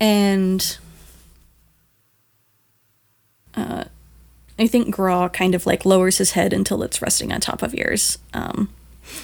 and 0.00 0.78
uh, 3.54 3.84
I 4.58 4.66
think 4.66 4.94
Graw 4.94 5.28
kind 5.28 5.54
of 5.54 5.66
like 5.66 5.84
lowers 5.84 6.18
his 6.18 6.32
head 6.32 6.52
until 6.52 6.82
it's 6.82 7.00
resting 7.02 7.32
on 7.32 7.40
top 7.40 7.62
of 7.62 7.74
yours. 7.74 8.18
Um, 8.34 8.68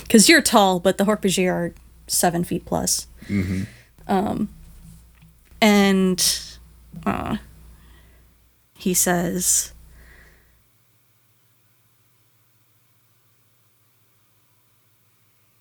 because 0.02 0.28
you're 0.28 0.42
tall, 0.42 0.80
but 0.80 0.98
the 0.98 1.04
Hork-Bajir 1.04 1.52
are 1.52 1.74
seven 2.06 2.44
feet 2.44 2.64
plus. 2.64 3.06
Um, 4.06 4.48
and 5.60 6.40
uh, 7.06 7.36
he 8.76 8.94
says, 8.94 9.72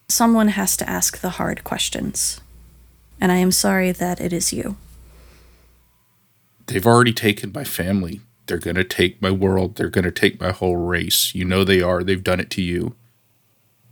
Someone 0.10 0.50
has 0.50 0.78
to 0.78 0.90
ask 0.90 1.20
the 1.20 1.32
hard 1.32 1.64
questions, 1.64 2.40
and 3.20 3.32
I 3.32 3.38
am 3.38 3.52
sorry 3.52 3.92
that 3.92 4.22
it 4.22 4.32
is 4.32 4.54
you. 4.54 4.78
They've 6.68 6.86
already 6.88 7.14
taken 7.14 7.52
my 7.54 7.64
family. 7.66 8.22
They're 8.46 8.58
going 8.58 8.76
to 8.76 8.84
take 8.86 9.22
my 9.22 9.32
world. 9.32 9.76
They're 9.76 9.90
going 9.90 10.06
to 10.06 10.12
take 10.12 10.40
my 10.40 10.52
whole 10.52 10.78
race. 10.78 11.36
You 11.36 11.44
know 11.44 11.64
they 11.64 11.82
are. 11.82 12.04
They've 12.04 12.24
done 12.24 12.40
it 12.40 12.50
to 12.52 12.62
you. 12.62 12.96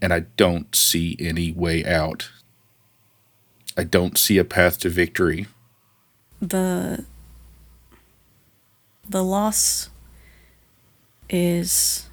And 0.02 0.14
I 0.14 0.22
don't 0.38 0.74
see 0.76 1.18
any 1.20 1.52
way 1.52 1.84
out. 1.86 2.32
I 3.78 3.84
don't 3.84 4.18
see 4.18 4.38
a 4.38 4.46
path 4.46 4.80
to 4.80 4.90
victory. 4.90 5.48
the 6.42 7.04
the 9.08 9.24
loss 9.24 9.90
is 11.30 12.08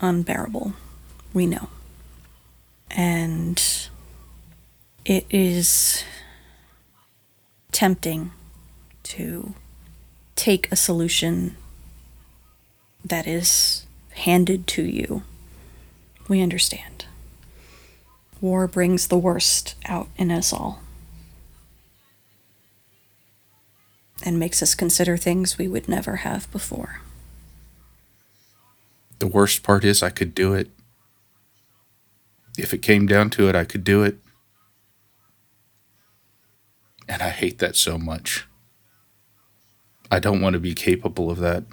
unbearable 0.00 0.72
we 1.32 1.46
know 1.46 1.68
and 2.96 3.88
it 5.04 5.24
is 5.30 6.02
tempting 7.70 8.32
to 9.04 9.54
take 10.34 10.70
a 10.72 10.76
solution 10.76 11.56
that 13.04 13.26
is 13.26 13.86
handed 14.10 14.66
to 14.66 14.82
you 14.82 15.22
we 16.28 16.42
understand 16.42 17.04
war 18.40 18.66
brings 18.66 19.08
the 19.08 19.18
worst 19.18 19.74
out 19.86 20.08
in 20.16 20.30
us 20.30 20.52
all 20.52 20.80
and 24.26 24.38
makes 24.38 24.62
us 24.62 24.74
consider 24.74 25.16
things 25.16 25.56
we 25.56 25.68
would 25.68 25.88
never 25.88 26.16
have 26.16 26.50
before. 26.50 27.00
The 29.18 29.26
worst 29.26 29.62
part 29.62 29.84
is 29.84 30.02
I 30.02 30.10
could 30.10 30.34
do 30.34 30.52
it. 30.52 30.68
If 32.56 32.72
it 32.72 32.82
came 32.82 33.06
down 33.06 33.30
to 33.30 33.48
it, 33.48 33.54
I 33.54 33.64
could 33.64 33.84
do 33.84 34.02
it. 34.02 34.18
And 37.08 37.22
I 37.22 37.28
hate 37.28 37.58
that 37.58 37.76
so 37.76 37.98
much. 37.98 38.46
I 40.10 40.18
don't 40.18 40.40
want 40.40 40.54
to 40.54 40.60
be 40.60 40.74
capable 40.74 41.30
of 41.30 41.38
that. 41.38 41.64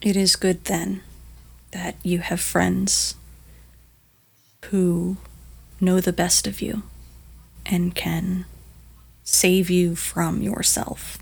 It 0.00 0.16
is 0.16 0.36
good 0.36 0.64
then 0.64 1.02
that 1.72 1.96
you 2.02 2.20
have 2.20 2.40
friends 2.40 3.16
who 4.66 5.16
know 5.80 6.00
the 6.00 6.12
best 6.12 6.46
of 6.46 6.60
you 6.60 6.84
and 7.66 7.94
can 7.94 8.46
save 9.24 9.68
you 9.68 9.96
from 9.96 10.40
yourself. 10.40 11.18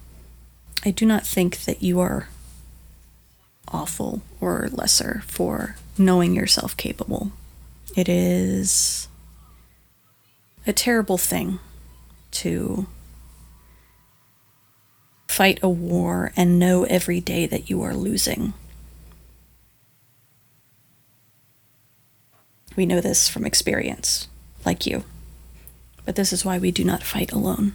I 0.87 0.93
do 0.93 1.05
not 1.05 1.27
think 1.27 1.65
that 1.65 1.83
you 1.83 1.99
are 1.99 2.29
awful 3.67 4.23
or 4.41 4.69
lesser 4.71 5.25
for 5.27 5.75
knowing 5.99 6.33
yourself 6.33 6.77
capable. 6.77 7.33
It 7.97 8.09
is 8.09 9.09
a 10.65 10.73
terrible 10.73 11.19
thing 11.19 11.59
to 12.31 12.87
fight 15.27 15.59
a 15.61 15.69
war 15.69 16.33
and 16.37 16.57
know 16.57 16.85
every 16.85 17.21
day 17.21 17.47
that 17.47 17.69
you 17.69 17.83
are 17.83 17.93
losing. 17.93 18.55
We 22.77 22.87
know 22.87 23.01
this 23.01 23.29
from 23.29 23.45
experience, 23.45 24.29
like 24.65 24.87
you. 24.87 25.03
But 26.05 26.15
this 26.15 26.33
is 26.33 26.45
why 26.45 26.59
we 26.59 26.71
do 26.71 26.85
not 26.85 27.03
fight 27.03 27.33
alone. 27.33 27.73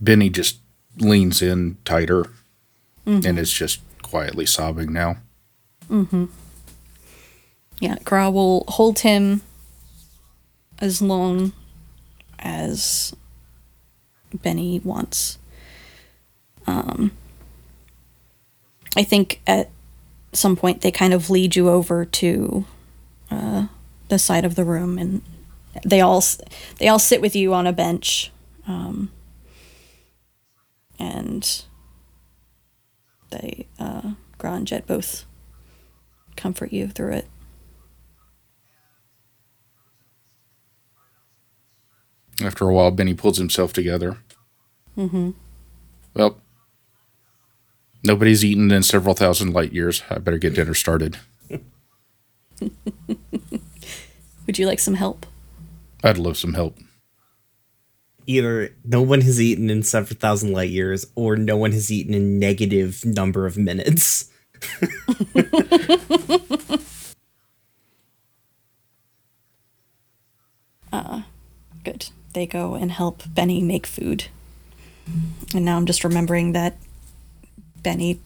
Benny 0.00 0.30
just 0.30 0.60
leans 0.98 1.42
in 1.42 1.76
tighter 1.84 2.26
and 3.26 3.38
is 3.38 3.52
just 3.52 3.80
quietly 4.02 4.46
sobbing 4.46 4.92
now. 4.92 5.16
Yeah, 7.80 7.96
Gra 8.04 8.30
will 8.30 8.64
hold 8.68 9.00
him 9.00 9.42
as 10.78 11.00
long 11.02 11.52
as 12.38 13.14
Benny 14.34 14.80
wants. 14.82 15.38
Um, 16.66 17.12
I 18.96 19.02
think 19.04 19.40
at 19.46 19.70
some 20.32 20.56
point 20.56 20.80
they 20.80 20.90
kind 20.90 21.12
of 21.14 21.30
lead 21.30 21.54
you 21.54 21.68
over 21.68 22.04
to 22.04 22.64
uh, 23.30 23.66
the 24.08 24.18
side 24.18 24.44
of 24.44 24.54
the 24.54 24.64
room, 24.64 24.98
and 24.98 25.22
they 25.84 26.00
all 26.00 26.22
they 26.78 26.88
all 26.88 26.98
sit 26.98 27.20
with 27.20 27.36
you 27.36 27.54
on 27.54 27.66
a 27.66 27.72
bench, 27.72 28.32
um, 28.66 29.10
and 30.98 31.64
they 33.30 33.66
uh, 33.78 34.12
Gra 34.38 34.54
and 34.54 34.66
Jet 34.66 34.86
both 34.86 35.24
comfort 36.36 36.72
you 36.72 36.88
through 36.88 37.12
it. 37.12 37.28
After 42.42 42.68
a 42.68 42.72
while, 42.74 42.90
Benny 42.90 43.14
pulls 43.14 43.38
himself 43.38 43.72
together. 43.72 44.18
Mm-hmm. 44.96 45.30
Well, 46.14 46.38
nobody's 48.04 48.44
eaten 48.44 48.70
in 48.70 48.82
several 48.82 49.14
thousand 49.14 49.52
light 49.54 49.72
years. 49.72 50.02
I 50.10 50.18
better 50.18 50.36
get 50.38 50.54
dinner 50.54 50.74
started. 50.74 51.18
Would 54.46 54.58
you 54.58 54.66
like 54.66 54.80
some 54.80 54.94
help? 54.94 55.24
I'd 56.04 56.18
love 56.18 56.36
some 56.36 56.54
help. 56.54 56.78
Either 58.26 58.74
no 58.84 59.00
one 59.02 59.20
has 59.20 59.40
eaten 59.40 59.70
in 59.70 59.82
several 59.82 60.18
thousand 60.18 60.52
light 60.52 60.70
years, 60.70 61.06
or 61.14 61.36
no 61.36 61.56
one 61.56 61.72
has 61.72 61.90
eaten 61.90 62.14
in 62.14 62.38
negative 62.38 63.04
number 63.04 63.46
of 63.46 63.56
minutes. 63.56 64.30
Uh-uh. 70.92 71.22
Good. 71.84 72.06
They 72.32 72.46
go 72.46 72.74
and 72.74 72.90
help 72.90 73.22
Benny 73.28 73.60
make 73.62 73.86
food. 73.86 74.26
And 75.54 75.64
now 75.64 75.76
I'm 75.76 75.86
just 75.86 76.04
remembering 76.04 76.52
that 76.52 76.76
Benny 77.82 78.20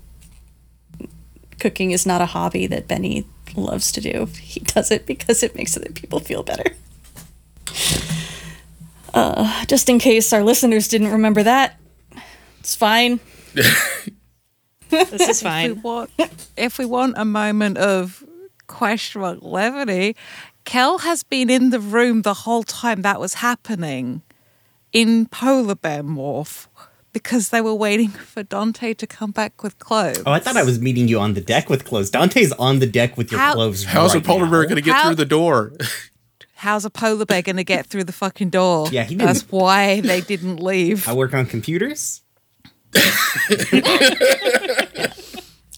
cooking 1.59 1.91
is 1.91 2.07
not 2.07 2.23
a 2.23 2.27
hobby 2.27 2.67
that 2.67 2.89
Benny 2.89 3.27
loves 3.55 3.93
to 3.93 4.01
do. 4.01 4.27
He 4.41 4.61
does 4.61 4.91
it 4.91 5.07
because 5.07 5.43
it 5.43 5.55
makes 5.55 5.77
other 5.77 5.91
people 5.93 6.21
feel 6.21 6.43
better. 6.43 6.75
Uh, 9.15 9.65
just 9.67 9.89
in 9.89 9.99
case 9.99 10.33
our 10.33 10.43
listeners 10.43 10.89
didn't 10.89 11.09
remember 11.13 11.43
that, 11.43 11.79
it's 12.61 12.75
fine. 12.75 13.21
This 13.55 15.13
is 15.13 15.21
If 15.23 15.29
we 15.29 15.35
fine. 15.49 15.83
want, 15.83 16.11
if 16.57 16.79
we 16.79 16.85
want 16.85 17.15
a 17.17 17.25
moment 17.25 17.79
of 17.79 18.25
question 18.67 19.21
mark 19.21 19.39
levity, 19.43 20.17
Kel 20.65 20.99
has 20.99 21.23
been 21.23 21.51
in 21.51 21.71
the 21.71 21.81
room 21.81 22.23
the 22.23 22.35
whole 22.35 22.63
time 22.65 23.03
that 23.03 23.19
was 23.21 23.35
happening 23.35 24.23
in 24.93 25.27
polar 25.27 25.75
bear 25.77 26.03
morph 26.03 26.67
because 27.13 27.49
they 27.49 27.61
were 27.61 27.75
waiting 27.75 28.09
for 28.33 28.43
Dante 28.43 28.95
to 28.95 29.07
come 29.07 29.31
back 29.31 29.63
with 29.63 29.79
clothes. 29.79 30.23
Oh, 30.27 30.33
I 30.33 30.39
thought 30.41 30.57
I 30.57 30.63
was 30.65 30.81
meeting 30.81 31.09
you 31.09 31.19
on 31.21 31.35
the 31.35 31.41
deck 31.41 31.69
with 31.69 31.85
clothes. 31.85 32.11
Dante's 32.11 32.53
on 32.53 32.79
the 32.81 32.87
deck 32.87 33.17
with 33.17 33.31
your 33.33 33.41
How- 33.41 33.55
clothes. 33.55 33.85
How's 33.85 34.15
right 34.15 34.23
a 34.23 34.27
polar 34.27 34.47
bear 34.47 34.65
going 34.65 34.77
to 34.77 34.83
get 34.83 34.95
How- 34.97 35.07
through 35.07 35.17
the 35.17 35.25
door? 35.25 35.73
How's 36.61 36.85
a 36.85 36.91
polar 36.91 37.25
bear 37.25 37.41
going 37.41 37.57
to 37.57 37.65
get 37.65 37.87
through 37.87 38.05
the 38.05 38.13
fucking 38.13 38.51
door? 38.51 38.87
Yeah, 38.93 39.05
he 39.05 39.15
didn't- 39.15 39.27
That's 39.29 39.43
why 39.51 40.01
they 40.03 40.21
didn't 40.21 40.57
leave. 40.63 41.09
I 41.09 41.15
work 41.15 41.33
on 41.33 41.47
computers. 41.47 42.21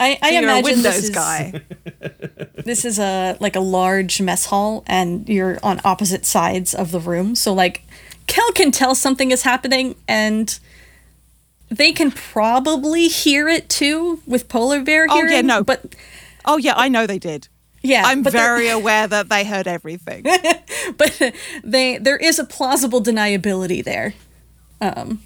I, 0.01 0.19
I 0.21 0.31
So 0.33 0.39
imagine 0.39 0.83
this 0.83 1.05
is, 1.05 1.11
guy. 1.11 1.63
this 2.65 2.85
is 2.85 2.99
a 2.99 3.37
like 3.39 3.55
a 3.55 3.61
large 3.61 4.21
mess 4.21 4.47
hall 4.47 4.83
and 4.89 5.29
you're 5.29 5.59
on 5.63 5.81
opposite 5.85 6.27
sides 6.27 6.75
of 6.75 6.91
the 6.91 6.99
room 6.99 7.35
so 7.37 7.53
like 7.53 7.83
kel 8.27 8.51
can 8.53 8.71
tell 8.73 8.95
something 8.97 9.31
is 9.31 9.43
happening 9.43 9.95
and 10.09 10.59
they 11.69 11.93
can 11.93 12.11
probably 12.11 13.07
hear 13.09 13.47
it 13.49 13.69
too 13.69 14.21
with 14.27 14.49
polar 14.49 14.83
bear 14.83 15.07
Oh, 15.09 15.23
yeah, 15.23 15.43
no. 15.43 15.63
but 15.63 15.95
Oh 16.45 16.57
yeah, 16.57 16.75
I 16.77 16.89
know 16.89 17.07
they 17.07 17.21
did. 17.21 17.47
Yeah 17.83 18.03
I'm 18.05 18.23
very 18.25 18.69
aware 18.79 19.07
that 19.07 19.29
they 19.29 19.45
heard 19.45 19.67
everything. 19.67 20.23
but 20.97 21.35
they 21.65 21.99
there 21.99 22.17
is 22.17 22.39
a 22.39 22.45
plausible 22.45 23.03
deniability 23.03 23.83
there 23.85 24.15
um, 24.81 25.21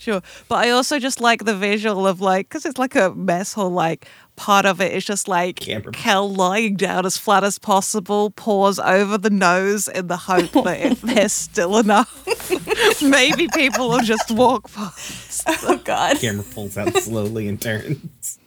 Sure. 0.00 0.22
But 0.48 0.64
I 0.64 0.70
also 0.70 0.98
just 0.98 1.20
like 1.20 1.44
the 1.44 1.54
visual 1.54 2.06
of 2.06 2.22
like, 2.22 2.48
because 2.48 2.64
it's 2.64 2.78
like 2.78 2.96
a 2.96 3.10
mess 3.14 3.52
hall, 3.52 3.68
like 3.68 4.08
part 4.34 4.64
of 4.64 4.80
it 4.80 4.94
is 4.94 5.04
just 5.04 5.28
like 5.28 5.56
Camera. 5.56 5.92
Kel 5.92 6.32
lying 6.32 6.76
down 6.76 7.04
as 7.04 7.18
flat 7.18 7.44
as 7.44 7.58
possible, 7.58 8.30
paws 8.30 8.78
over 8.78 9.18
the 9.18 9.28
nose 9.28 9.88
in 9.88 10.06
the 10.06 10.16
hope 10.16 10.52
that 10.64 10.80
if 10.80 11.00
they're 11.02 11.28
still 11.28 11.76
enough, 11.76 12.24
maybe 13.02 13.46
people 13.48 13.90
will 13.90 14.00
just 14.00 14.30
walk 14.30 14.72
past. 14.72 15.44
oh 15.46 15.76
god 15.84 16.18
Camera 16.18 16.44
pulls 16.44 16.78
out 16.78 16.94
slowly 16.96 17.46
and 17.46 17.60
turns. 17.60 18.38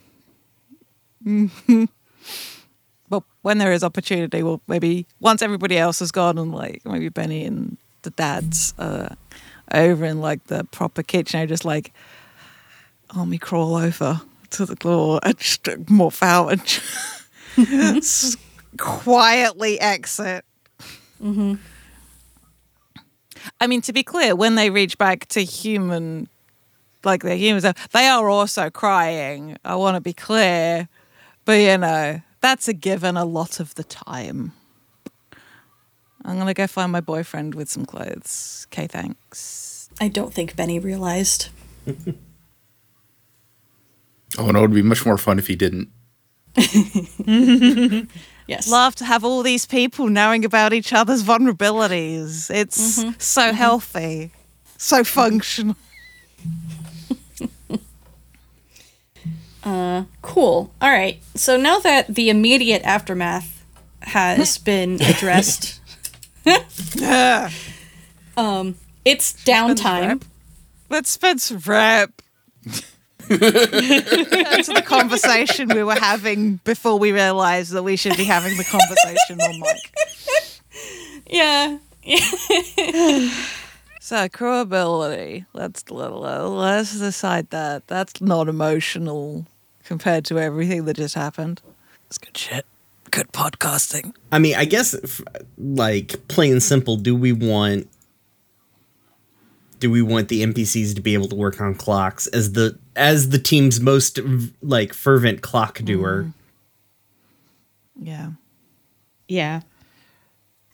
But 3.13 3.21
when 3.43 3.59
there 3.59 3.71
is 3.71 3.83
opportunity, 3.83 4.41
well, 4.41 4.59
maybe 4.67 5.05
once 5.19 5.43
everybody 5.43 5.77
else 5.77 5.99
has 5.99 6.11
gone 6.11 6.39
and 6.39 6.51
like 6.51 6.81
maybe 6.83 7.09
Benny 7.09 7.45
and 7.45 7.77
the 8.01 8.09
dads 8.09 8.73
uh, 8.79 9.13
over 9.71 10.03
in 10.03 10.19
like 10.19 10.45
the 10.45 10.63
proper 10.71 11.03
kitchen, 11.03 11.39
I 11.39 11.45
just 11.45 11.63
like 11.63 11.93
army 13.15 13.37
crawl 13.37 13.75
over 13.75 14.19
to 14.49 14.65
the 14.65 14.73
door 14.73 15.19
and 15.21 15.37
just 15.37 15.61
morph 15.61 16.23
out 16.23 16.53
and 16.53 18.01
just 18.01 18.39
quietly 18.79 19.79
exit. 19.79 20.43
I 23.61 23.67
mean, 23.67 23.81
to 23.81 23.93
be 23.93 24.01
clear, 24.01 24.35
when 24.35 24.55
they 24.55 24.71
reach 24.71 24.97
back 24.97 25.27
to 25.27 25.43
human, 25.43 26.27
like 27.03 27.21
their 27.21 27.37
humans, 27.37 27.63
they 27.91 28.07
are 28.07 28.27
also 28.27 28.71
crying. 28.71 29.55
I 29.63 29.75
want 29.75 29.97
to 29.97 30.01
be 30.01 30.13
clear, 30.13 30.89
but 31.45 31.59
you 31.59 31.77
know, 31.77 32.19
that's 32.43 32.67
a 32.67 32.73
given 32.73 33.17
a 33.17 33.25
lot 33.25 33.59
of 33.59 33.73
the 33.75 33.83
time. 33.85 34.51
I'm 36.25 36.37
gonna 36.37 36.53
go 36.53 36.67
find 36.67 36.91
my 36.91 37.01
boyfriend 37.01 37.55
with 37.55 37.69
some 37.69 37.85
clothes. 37.85 38.67
Okay, 38.69 38.85
thanks. 38.87 39.89
i 40.01 40.07
don't 40.07 40.33
think 40.33 40.55
benny 40.55 40.79
realized 40.79 41.49
Oh, 44.37 44.49
no, 44.49 44.59
it 44.59 44.61
would 44.63 44.73
be 44.73 44.81
much 44.81 45.05
more 45.05 45.17
fun 45.17 45.37
if 45.37 45.47
he 45.47 45.55
didn't. 45.55 45.89
yes 48.47 48.69
Love 48.69 48.95
to 48.95 49.05
have 49.05 49.23
all 49.23 49.41
these 49.43 49.65
people 49.65 50.07
knowing 50.07 50.43
about 50.45 50.73
each 50.73 50.91
other's 50.93 51.23
vulnerabilities. 51.23 52.49
It's 52.51 52.99
mm-hmm. 52.99 53.11
so 53.19 53.41
mm-hmm. 53.41 53.55
healthy, 53.55 54.31
so 54.77 55.03
functional. 55.03 55.75
Cool. 59.63 60.71
All 60.81 60.89
right. 60.89 61.21
So 61.35 61.57
now 61.57 61.79
that 61.79 62.13
the 62.13 62.29
immediate 62.29 62.81
aftermath 62.83 63.63
has 64.01 64.57
been 64.71 65.01
addressed, 65.01 65.79
um, 68.37 68.75
it's 69.05 69.33
downtime. 69.45 70.21
Let's 70.89 71.09
spend 71.09 71.41
some 71.41 71.59
rap. 71.65 72.21
That's 73.27 74.67
the 74.67 74.83
conversation 74.85 75.69
we 75.69 75.83
were 75.83 75.95
having 75.95 76.57
before 76.65 76.99
we 76.99 77.11
realized 77.11 77.71
that 77.71 77.83
we 77.83 77.95
should 77.95 78.17
be 78.17 78.25
having 78.25 78.57
the 78.57 78.63
conversation 78.63 79.39
on 79.41 79.59
mic. 79.59 79.77
Yeah. 81.27 81.77
So 84.01 84.27
crew 84.27 84.59
ability. 84.59 85.45
Let's 85.53 85.89
let's 85.89 86.99
decide 86.99 87.49
that. 87.51 87.87
That's 87.87 88.19
not 88.19 88.49
emotional 88.49 89.47
compared 89.83 90.25
to 90.25 90.39
everything 90.39 90.85
that 90.85 90.95
just 90.95 91.15
happened. 91.15 91.61
It's 92.07 92.17
good 92.17 92.37
shit. 92.37 92.65
Good 93.11 93.31
podcasting. 93.31 94.13
I 94.31 94.39
mean, 94.39 94.55
I 94.55 94.65
guess, 94.65 94.95
f- 94.95 95.21
like 95.57 96.27
plain 96.27 96.53
and 96.53 96.63
simple, 96.63 96.95
do 96.95 97.15
we 97.15 97.31
want 97.31 97.87
do 99.79 99.91
we 99.91 100.01
want 100.01 100.29
the 100.29 100.43
NPCs 100.43 100.95
to 100.95 101.01
be 101.01 101.13
able 101.13 101.27
to 101.27 101.35
work 101.35 101.59
on 101.59 101.75
clocks 101.75 102.25
as 102.27 102.53
the 102.53 102.79
as 102.95 103.29
the 103.29 103.37
team's 103.37 103.81
most 103.81 104.17
like 104.61 104.93
fervent 104.93 105.41
clock 105.41 105.79
doer? 105.79 106.23
Mm. 106.23 106.33
Yeah. 108.01 108.29
Yeah. 109.27 109.61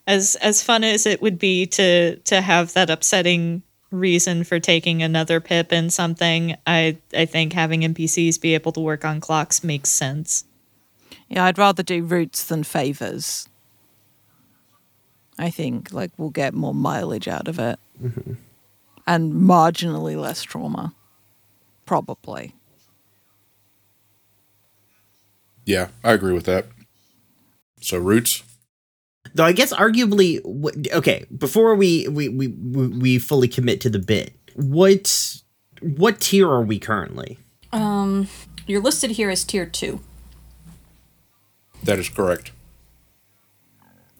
As 0.05 0.35
as 0.35 0.61
fun 0.61 0.83
as 0.83 1.05
it 1.07 1.21
would 1.21 1.39
be 1.39 1.65
to 1.65 2.17
to 2.17 2.41
have 2.41 2.73
that 2.73 2.89
upsetting 2.89 3.63
reason 3.91 4.43
for 4.43 4.59
taking 4.59 5.01
another 5.01 5.39
pip 5.39 5.71
in 5.73 5.89
something, 5.89 6.55
I 6.65 6.97
I 7.13 7.25
think 7.25 7.53
having 7.53 7.81
NPCs 7.81 8.39
be 8.39 8.53
able 8.53 8.71
to 8.73 8.79
work 8.79 9.03
on 9.05 9.19
clocks 9.19 9.63
makes 9.63 9.89
sense. 9.89 10.45
Yeah, 11.27 11.45
I'd 11.45 11.57
rather 11.57 11.83
do 11.83 12.03
roots 12.03 12.43
than 12.45 12.63
favors. 12.63 13.47
I 15.37 15.49
think 15.49 15.93
like 15.93 16.11
we'll 16.17 16.29
get 16.29 16.53
more 16.53 16.73
mileage 16.73 17.27
out 17.27 17.47
of 17.47 17.59
it. 17.59 17.79
Mm-hmm. 18.01 18.33
And 19.07 19.33
marginally 19.33 20.19
less 20.19 20.43
trauma. 20.43 20.93
Probably. 21.85 22.53
Yeah, 25.65 25.87
I 26.03 26.13
agree 26.13 26.33
with 26.33 26.45
that. 26.45 26.65
So, 27.81 27.97
Roots? 27.97 28.43
Though 29.35 29.45
I 29.45 29.51
guess 29.51 29.71
arguably, 29.73 30.39
okay, 30.91 31.25
before 31.37 31.75
we 31.75 32.07
we, 32.07 32.29
we 32.29 32.47
we 32.47 32.87
we 32.87 33.19
fully 33.19 33.47
commit 33.47 33.79
to 33.81 33.89
the 33.89 33.99
bit, 33.99 34.33
what 34.55 35.37
what 35.81 36.19
tier 36.19 36.49
are 36.49 36.63
we 36.63 36.79
currently? 36.79 37.37
Um, 37.71 38.27
you're 38.67 38.81
listed 38.81 39.11
here 39.11 39.29
as 39.29 39.43
tier 39.43 39.65
two. 39.65 40.01
That 41.83 41.99
is 41.99 42.09
correct. 42.09 42.51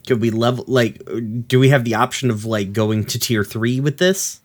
Could 0.06 0.20
we 0.20 0.30
level 0.30 0.64
like? 0.68 1.02
Do 1.46 1.58
we 1.60 1.68
have 1.70 1.84
the 1.84 1.94
option 1.94 2.30
of 2.30 2.44
like 2.44 2.72
going 2.72 3.04
to 3.06 3.18
tier 3.18 3.44
three 3.44 3.80
with 3.80 3.98
this? 3.98 4.40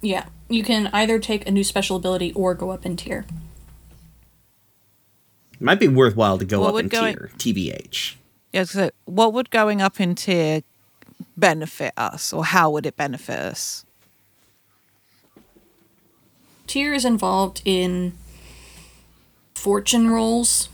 Yeah. 0.00 0.26
You 0.48 0.64
can 0.64 0.88
either 0.92 1.18
take 1.18 1.46
a 1.46 1.50
new 1.50 1.62
special 1.62 1.96
ability 1.96 2.32
or 2.32 2.54
go 2.54 2.70
up 2.70 2.86
in 2.86 2.96
tier. 2.96 3.24
Might 5.60 5.78
be 5.78 5.88
worthwhile 5.88 6.38
to 6.38 6.44
go 6.44 6.60
What 6.60 6.74
up 6.74 6.80
in 6.80 6.88
going- 6.88 7.16
tier. 7.16 7.30
TBH. 7.36 8.14
Yeah, 8.52 8.64
so 8.64 8.90
what 9.04 9.32
would 9.32 9.50
going 9.50 9.80
up 9.80 10.00
in 10.00 10.14
tier 10.14 10.62
benefit 11.36 11.92
us 11.96 12.32
or 12.32 12.44
how 12.44 12.70
would 12.70 12.86
it 12.86 12.96
benefit 12.96 13.38
us? 13.38 13.84
Tier 16.66 16.94
is 16.94 17.04
involved 17.04 17.62
in 17.64 18.14
fortune 19.54 20.10
rolls. 20.10 20.68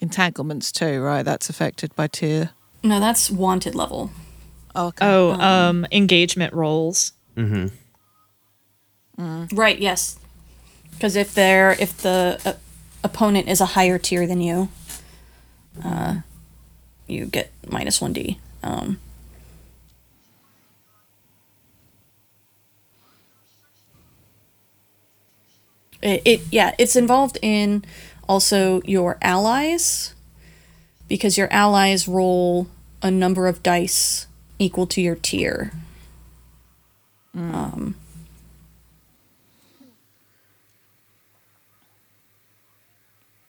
Entanglements 0.00 0.70
too, 0.70 1.00
right? 1.00 1.24
That's 1.24 1.48
affected 1.50 1.94
by 1.96 2.06
tier. 2.06 2.50
No, 2.82 3.00
that's 3.00 3.30
wanted 3.30 3.74
level. 3.74 4.10
Okay. 4.74 5.04
Oh, 5.04 5.32
um 5.32 5.86
engagement 5.90 6.54
roles. 6.54 7.12
Right. 9.16 9.78
Yes. 9.78 10.18
Because 10.92 11.16
if 11.16 11.34
they're 11.34 11.72
if 11.80 11.96
the 11.98 12.40
uh, 12.44 12.52
opponent 13.02 13.48
is 13.48 13.60
a 13.60 13.66
higher 13.66 13.98
tier 13.98 14.26
than 14.26 14.40
you, 14.40 14.68
uh, 15.84 16.16
you 17.06 17.26
get 17.26 17.52
minus 17.68 18.00
1d. 18.00 18.38
Um, 18.62 18.98
it, 26.02 26.22
it, 26.24 26.40
yeah, 26.50 26.74
it's 26.78 26.96
involved 26.96 27.38
in 27.42 27.84
also 28.28 28.82
your 28.84 29.16
allies 29.22 30.14
because 31.08 31.38
your 31.38 31.48
allies 31.52 32.06
roll 32.06 32.68
a 33.02 33.10
number 33.10 33.46
of 33.46 33.62
dice 33.62 34.26
equal 34.58 34.86
to 34.86 35.00
your 35.00 35.14
tier. 35.14 35.72
Mm. 37.36 37.54
Um, 37.54 37.94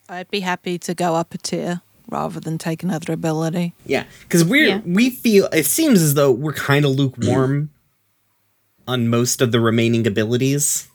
I'd 0.07 0.31
be 0.31 0.39
happy 0.39 0.79
to 0.79 0.95
go 0.95 1.15
up 1.15 1.33
a 1.33 1.37
tier 1.37 1.81
rather 2.09 2.39
than 2.39 2.57
take 2.57 2.83
another 2.83 3.13
ability. 3.13 3.73
Yeah, 3.85 4.05
because 4.23 4.43
we're 4.43 4.67
Yeah. 4.67 4.81
we 4.85 5.09
feel 5.09 5.47
it 5.47 5.65
seems 5.65 6.01
as 6.01 6.13
though 6.13 6.31
we're 6.31 6.53
kind 6.53 6.85
of 6.85 6.91
lukewarm 6.91 7.69
on 8.87 9.07
most 9.07 9.41
of 9.41 9.51
the 9.51 9.59
remaining 9.59 10.05
abilities, 10.07 10.87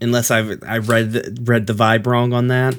unless 0.00 0.30
I've 0.30 0.62
I 0.64 0.78
read 0.78 1.12
the- 1.12 1.38
read 1.42 1.66
the 1.66 1.74
vibe 1.74 2.06
wrong 2.06 2.32
on 2.32 2.48
that. 2.48 2.74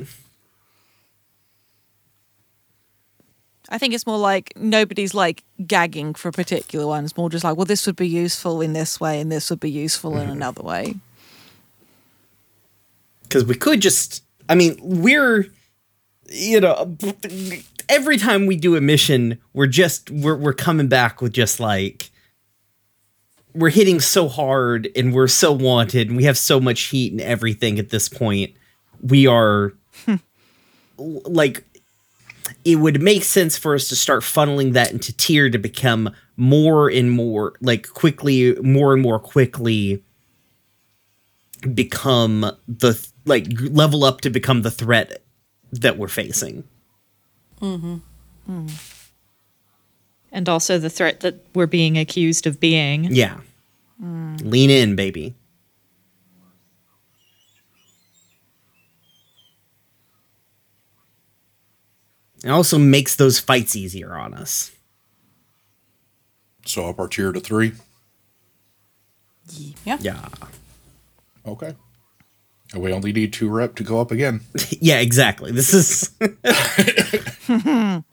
I 3.72 3.78
think 3.78 3.94
it's 3.94 4.06
more 4.06 4.18
like 4.18 4.52
nobody's 4.58 5.14
like 5.14 5.46
gagging 5.66 6.14
for 6.14 6.28
a 6.28 6.32
particular 6.34 6.86
one. 6.86 7.06
It's 7.06 7.16
more 7.16 7.30
just 7.30 7.46
like, 7.46 7.56
well, 7.56 7.66
this 7.66 7.88
would 7.88 7.96
be 7.96 8.08
useful 8.08 8.60
in 8.60 8.74
this 8.74 9.00
way, 9.00 9.22
and 9.22 9.32
this 9.32 9.50
would 9.50 9.62
be 9.62 9.72
useful 9.72 10.18
in 10.18 10.24
mm-hmm. 10.24 10.34
another 10.34 10.62
way. 10.62 10.96
Because 13.24 13.46
we 13.46 13.56
could 13.56 13.82
just, 13.82 14.26
I 14.50 14.56
mean, 14.56 14.78
we're, 14.82 15.48
you 16.32 16.60
know, 16.60 16.98
every 17.90 18.18
time 18.18 18.46
we 18.46 18.56
do 18.56 18.76
a 18.76 18.82
mission, 18.82 19.40
we're 19.54 19.68
just 19.68 20.10
we're 20.10 20.36
we're 20.36 20.54
coming 20.54 20.88
back 20.88 21.22
with 21.22 21.34
just 21.34 21.60
like 21.60 22.10
we're 23.54 23.70
hitting 23.70 24.00
so 24.00 24.30
hard 24.30 24.90
and 24.96 25.14
we're 25.14 25.28
so 25.28 25.52
wanted 25.52 26.08
and 26.08 26.16
we 26.16 26.24
have 26.24 26.38
so 26.38 26.60
much 26.60 26.84
heat 26.84 27.12
and 27.12 27.22
everything 27.22 27.80
at 27.80 27.90
this 27.90 28.08
point. 28.08 28.54
We 29.02 29.28
are 29.28 29.74
like 30.98 31.64
it 32.64 32.78
would 32.78 33.02
make 33.02 33.24
sense 33.24 33.58
for 33.58 33.76
us 33.76 33.90
to 33.90 33.96
start 33.96 34.24
funneling 34.24 34.74
that 34.74 34.92
into 34.92 35.16
tier 35.16 35.50
to 35.50 35.58
become 35.58 36.14
more 36.38 36.90
and 36.90 37.12
more 37.12 37.54
like 37.62 37.90
quickly 37.90 38.56
more 38.62 38.94
and 38.94 39.02
more 39.02 39.20
quickly 39.20 40.04
become 41.74 42.52
the 42.68 43.08
like 43.26 43.46
level 43.70 44.04
up 44.04 44.22
to 44.22 44.30
become 44.30 44.62
the 44.64 44.72
threat 44.72 45.21
that 45.72 45.98
we're 45.98 46.08
facing. 46.08 46.64
Mm-hmm. 47.62 47.98
Mm-hmm. 48.50 48.76
And 50.32 50.50
also 50.50 50.78
the 50.78 50.90
threat 50.90 51.20
that 51.22 51.46
we're 51.54 51.68
being 51.68 51.98
accused 51.98 52.48
of 52.48 52.60
being. 52.60 53.06
Yeah. 53.06 53.40
Mm. 54.02 54.44
Lean 54.44 54.70
in, 54.70 54.96
baby. 54.96 55.36
It 62.44 62.50
also 62.50 62.80
makes 62.80 63.16
those 63.16 63.40
fights 63.40 63.76
easier 63.76 64.14
on 64.16 64.34
us. 64.34 64.72
So 66.66 66.90
up 66.90 67.00
our 67.00 67.08
tier 67.08 67.32
to 67.32 67.40
three. 67.40 67.74
Yeah. 69.86 69.98
Yeah. 70.00 70.28
Okay. 71.46 71.76
And 72.74 72.82
we 72.82 72.94
only 72.94 73.12
need 73.12 73.34
two 73.34 73.50
rep 73.50 73.76
to 73.76 73.84
go 73.84 74.00
up 74.00 74.12
again. 74.12 74.42
yeah, 74.80 75.00
exactly. 75.00 75.52
This 75.52 75.74
is 75.74 76.12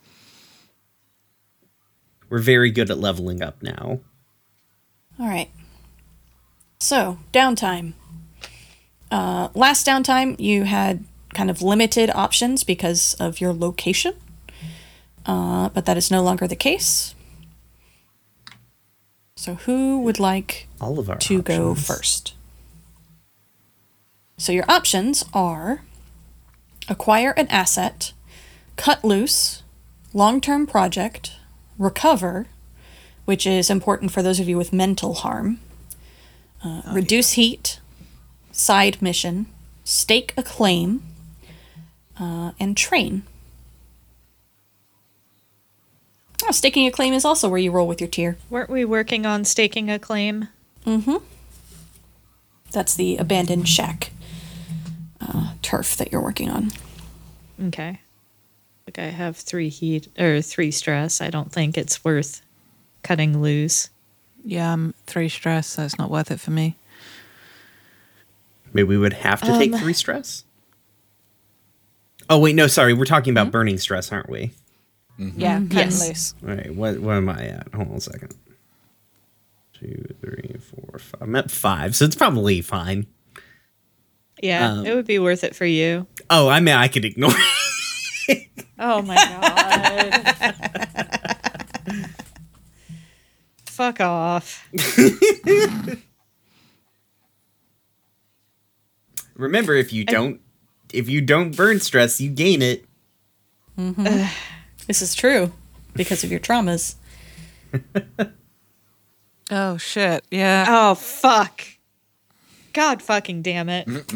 We're 2.31 2.39
very 2.41 2.71
good 2.71 2.91
at 2.91 2.99
leveling 2.99 3.43
up 3.43 3.63
now. 3.63 4.01
All 5.19 5.27
right. 5.27 5.51
So, 6.81 7.19
downtime. 7.33 7.95
Uh, 9.11 9.49
last 9.55 9.87
downtime, 9.87 10.39
you 10.39 10.65
had 10.65 11.05
kind 11.35 11.51
of 11.51 11.63
limited 11.63 12.11
options 12.11 12.65
because 12.65 13.15
of 13.15 13.41
your 13.41 13.53
location, 13.53 14.15
uh, 15.27 15.71
but 15.71 15.87
that 15.87 15.97
is 15.97 16.11
no 16.11 16.23
longer 16.23 16.47
the 16.47 16.57
case. 16.57 17.15
So, 19.37 19.55
who 19.55 20.01
would 20.01 20.19
like 20.19 20.69
All 20.81 20.99
of 20.99 21.09
our 21.09 21.17
to 21.17 21.43
go 21.43 21.75
first? 21.75 22.35
So, 24.39 24.53
your 24.53 24.65
options 24.71 25.25
are 25.35 25.83
acquire 26.89 27.33
an 27.33 27.49
asset, 27.49 28.13
cut 28.77 29.05
loose, 29.05 29.65
long 30.15 30.41
term 30.41 30.65
project, 30.67 31.33
recover, 31.77 32.47
which 33.25 33.47
is 33.47 33.69
important 33.69 34.13
for 34.13 34.23
those 34.23 34.39
of 34.39 34.49
you 34.49 34.57
with 34.57 34.73
mental 34.73 35.15
harm, 35.15 35.59
uh, 36.65 36.83
reduce 36.93 37.33
heat, 37.33 37.81
side 38.53 39.03
mission, 39.03 39.47
stake 39.85 40.33
a 40.37 40.43
claim, 40.45 41.03
uh, 42.19 42.53
and 42.61 42.77
train. 42.77 43.25
Oh, 46.47 46.53
staking 46.53 46.87
a 46.87 46.93
claim 46.93 47.13
is 47.13 47.25
also 47.25 47.49
where 47.49 47.59
you 47.59 47.73
roll 47.73 47.89
with 47.89 48.01
your 48.01 48.09
tier. 48.09 48.37
Weren't 48.49 48.71
we 48.71 48.85
working 48.85 49.27
on 49.27 49.45
staking 49.45 49.91
a 49.91 49.99
claim? 49.99 50.49
Mhm. 50.87 51.23
That's 52.71 52.95
the 52.95 53.17
abandoned 53.17 53.69
shack 53.69 54.13
uh, 55.21 55.53
turf 55.63 55.97
that 55.97 56.13
you're 56.13 56.23
working 56.23 56.51
on. 56.51 56.71
Okay. 57.69 58.01
Like 58.87 58.99
I 58.99 59.07
have 59.07 59.37
three 59.37 59.69
heat 59.69 60.09
or 60.19 60.41
three 60.41 60.71
stress. 60.71 61.21
I 61.21 61.31
don't 61.31 61.53
think 61.53 61.77
it's 61.77 62.05
worth 62.05 62.41
cutting 63.03 63.43
loose. 63.43 63.91
Yeah, 64.45 64.73
I'm 64.73 64.95
three 65.07 65.29
stress, 65.29 65.67
so 65.67 65.87
not 65.99 66.11
worth 66.11 66.31
it 66.31 66.41
for 66.41 66.53
me. 66.53 66.77
Maybe 68.73 68.87
we 68.89 68.99
would 68.99 69.13
have 69.15 69.41
to 69.43 69.59
take 69.59 69.73
Um, 69.73 69.79
three 69.81 69.93
stress. 69.93 70.45
Oh 72.31 72.39
wait, 72.39 72.55
no, 72.55 72.67
sorry. 72.67 72.95
We're 72.95 73.05
talking 73.07 73.33
about 73.33 73.51
burning 73.51 73.79
stress, 73.79 74.13
aren't 74.13 74.29
we? 74.31 74.53
Yeah, 75.19 75.59
cut 75.61 75.73
Yes. 75.73 76.09
loose. 76.09 76.35
All 76.47 76.55
right, 76.55 76.75
what 76.75 76.99
what 77.01 77.17
am 77.17 77.29
I 77.29 77.47
at? 77.49 77.69
Hold 77.75 77.89
on 77.89 77.95
a 77.97 78.01
second. 78.01 78.35
Two, 79.75 80.15
three, 80.21 80.57
four, 80.61 80.99
five. 80.99 81.23
I'm 81.23 81.35
at 81.37 81.51
five, 81.51 81.97
so 81.97 82.05
it's 82.05 82.15
probably 82.17 82.61
fine. 82.61 83.07
Yeah, 84.43 84.73
Um, 84.73 84.87
it 84.87 84.95
would 84.95 85.07
be 85.07 85.19
worth 85.19 85.45
it 85.45 85.55
for 85.57 85.65
you. 85.67 86.07
Oh, 86.31 86.49
I 86.49 86.61
mean, 86.61 86.75
I 86.75 86.89
could 86.89 87.05
ignore. 87.05 87.33
it. 88.29 88.49
Oh 88.79 89.03
my 89.03 89.17
god. 89.17 90.55
Fuck 93.67 94.01
off. 94.01 94.69
Remember, 99.37 99.75
if 99.75 99.93
you 99.93 100.05
don't, 100.05 100.41
if 100.93 101.09
you 101.09 101.21
don't 101.21 101.55
burn 101.57 101.81
stress, 101.81 102.21
you 102.21 102.31
gain 102.31 102.61
it. 102.63 102.85
This 104.87 105.03
is 105.03 105.15
true 105.15 105.53
because 105.95 106.25
of 106.25 106.31
your 106.31 106.41
traumas. 106.41 106.95
Oh 109.51 109.79
shit! 109.79 110.27
Yeah. 110.31 110.67
Oh 110.69 110.95
fuck. 110.95 111.63
God 112.73 113.03
fucking 113.03 113.43
damn 113.43 113.69
it. 113.69 113.87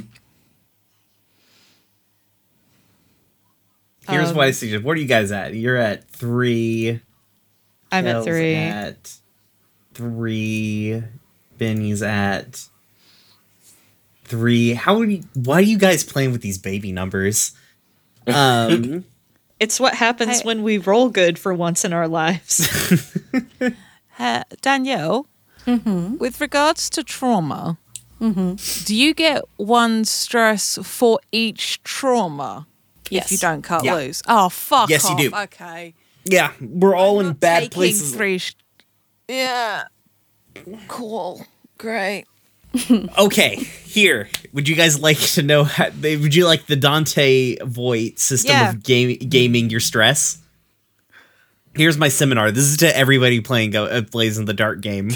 Here's 4.08 4.30
Um, 4.30 4.36
what 4.36 4.46
I 4.48 4.50
suggest. 4.50 4.82
What 4.84 4.96
are 4.96 5.00
you 5.00 5.06
guys 5.06 5.30
at? 5.30 5.54
You're 5.54 5.76
at 5.76 6.08
three. 6.10 7.00
I'm 7.92 8.06
at 8.06 8.24
three. 8.24 8.54
At 8.54 9.12
three. 9.94 11.02
Benny's 11.58 12.02
at 12.02 12.66
three. 14.24 14.74
How 14.74 14.98
are 14.98 15.04
you? 15.04 15.22
Why 15.34 15.56
are 15.56 15.60
you 15.60 15.78
guys 15.78 16.02
playing 16.02 16.32
with 16.32 16.42
these 16.42 16.58
baby 16.58 16.92
numbers? 16.92 17.52
Um. 18.26 19.04
It's 19.60 19.78
what 19.78 19.94
happens 19.94 20.40
Hey. 20.40 20.44
when 20.44 20.64
we 20.64 20.76
roll 20.78 21.08
good 21.08 21.38
for 21.38 21.54
once 21.54 21.84
in 21.84 21.92
our 21.92 22.08
lives. 22.08 22.66
Uh, 24.18 24.42
Danielle, 24.60 25.26
with 25.66 26.40
regards 26.40 26.90
to 26.90 27.02
trauma, 27.04 27.78
do 28.22 28.94
you 28.94 29.14
get 29.14 29.42
one 29.56 30.04
stress 30.04 30.78
for 30.82 31.18
each 31.32 31.82
trauma 31.82 32.66
Yes. 33.10 33.26
if 33.26 33.32
you 33.32 33.38
don't 33.38 33.62
cut 33.62 33.82
Yeah. 33.84 33.94
loose? 33.96 34.22
Oh, 34.28 34.48
fuck 34.48 34.88
Yes, 34.90 35.08
you 35.10 35.16
do. 35.30 35.36
Okay. 35.36 35.94
Yeah, 36.24 36.52
we're 36.60 36.94
all 36.94 37.18
in 37.20 37.32
bad 37.32 37.72
places. 37.72 38.14
Three 38.14 38.38
sh- 38.38 38.54
yeah. 39.28 39.84
Cool. 40.88 41.46
Great. 41.78 42.26
Okay, 43.18 43.56
here. 43.56 44.28
Would 44.54 44.66
you 44.68 44.76
guys 44.76 44.98
like 45.00 45.18
to 45.18 45.42
know? 45.42 45.64
How, 45.64 45.90
would 46.00 46.34
you 46.34 46.46
like 46.46 46.66
the 46.66 46.76
Dante 46.76 47.56
Voight 47.64 48.18
system 48.18 48.50
Yeah. 48.52 48.70
of 48.70 48.82
game, 48.82 49.16
gaming 49.18 49.68
your 49.68 49.80
stress? 49.80 50.38
Here's 51.74 51.98
my 51.98 52.08
seminar. 52.08 52.50
This 52.50 52.64
is 52.64 52.76
to 52.78 52.96
everybody 52.96 53.40
playing 53.40 53.74
uh, 53.76 54.02
Blades 54.10 54.38
in 54.38 54.44
the 54.46 54.54
Dark 54.54 54.80
game. 54.80 55.10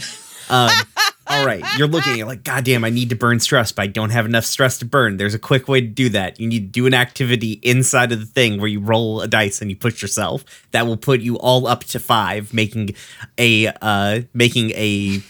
Um, 0.50 0.70
all 1.28 1.44
right, 1.46 1.64
you're 1.76 1.88
looking 1.88 2.20
at 2.20 2.26
like, 2.26 2.44
God 2.44 2.64
damn, 2.64 2.84
I 2.84 2.90
need 2.90 3.10
to 3.10 3.16
burn 3.16 3.40
stress, 3.40 3.72
but 3.72 3.82
I 3.82 3.86
don't 3.88 4.10
have 4.10 4.26
enough 4.26 4.44
stress 4.44 4.78
to 4.78 4.84
burn. 4.84 5.16
There's 5.16 5.34
a 5.34 5.38
quick 5.38 5.68
way 5.68 5.80
to 5.80 5.86
do 5.86 6.08
that. 6.10 6.38
You 6.40 6.46
need 6.46 6.60
to 6.60 6.80
do 6.80 6.86
an 6.86 6.94
activity 6.94 7.60
inside 7.62 8.12
of 8.12 8.20
the 8.20 8.26
thing 8.26 8.58
where 8.58 8.68
you 8.68 8.80
roll 8.80 9.20
a 9.20 9.28
dice 9.28 9.60
and 9.60 9.70
you 9.70 9.76
push 9.76 10.02
yourself. 10.02 10.44
That 10.70 10.86
will 10.86 10.96
put 10.96 11.20
you 11.20 11.36
all 11.38 11.66
up 11.66 11.84
to 11.84 11.98
five, 11.98 12.54
making 12.54 12.90
a 13.38 13.68
uh, 13.80 14.22
making 14.34 14.70
a 14.70 15.20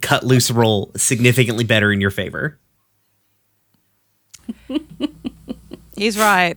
cut 0.00 0.24
loose 0.24 0.50
roll 0.50 0.90
significantly 0.96 1.64
better 1.64 1.92
in 1.92 2.00
your 2.00 2.10
favor. 2.10 2.58
He's 5.96 6.18
right. 6.18 6.56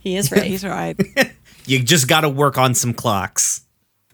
He 0.00 0.16
is 0.16 0.32
right. 0.32 0.44
He's 0.44 0.64
right. 0.64 0.98
You 1.66 1.78
just 1.80 2.08
got 2.08 2.22
to 2.22 2.28
work 2.28 2.58
on 2.58 2.74
some 2.74 2.92
clocks. 2.92 3.60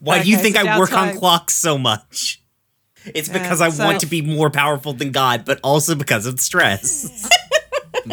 Why 0.00 0.22
do 0.22 0.28
you 0.28 0.36
think 0.36 0.56
so 0.56 0.66
I 0.66 0.78
work 0.78 0.92
on 0.92 1.16
clocks 1.16 1.54
so 1.54 1.78
much? 1.78 2.42
It's 3.14 3.28
Yeah, 3.28 3.34
because 3.40 3.60
I 3.60 3.70
so- 3.70 3.84
want 3.84 4.00
to 4.00 4.06
be 4.06 4.22
more 4.22 4.50
powerful 4.50 4.92
than 4.92 5.12
God, 5.12 5.44
but 5.44 5.60
also 5.62 5.94
because 5.94 6.26
of 6.26 6.40
stress. 6.40 7.28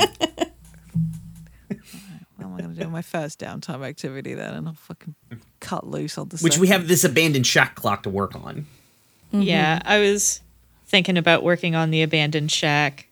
Well 2.37 2.47
am 2.49 2.53
I 2.55 2.61
gonna 2.61 2.73
do 2.73 2.89
my 2.89 3.01
first 3.01 3.39
downtime 3.39 3.85
activity 3.85 4.33
then, 4.33 4.53
and 4.53 4.67
I'll 4.67 4.73
fucking 4.73 5.15
cut 5.59 5.87
loose 5.87 6.17
on 6.17 6.29
the. 6.29 6.37
Which 6.37 6.57
we 6.57 6.67
have 6.67 6.87
this 6.87 7.03
abandoned 7.03 7.47
shack 7.47 7.75
clock 7.75 8.03
to 8.03 8.09
work 8.09 8.35
on. 8.35 8.65
Mm-hmm. 9.33 9.41
Yeah, 9.41 9.79
I 9.85 9.99
was 9.99 10.41
thinking 10.87 11.17
about 11.17 11.43
working 11.43 11.75
on 11.75 11.91
the 11.91 12.01
abandoned 12.01 12.51
shack. 12.51 13.07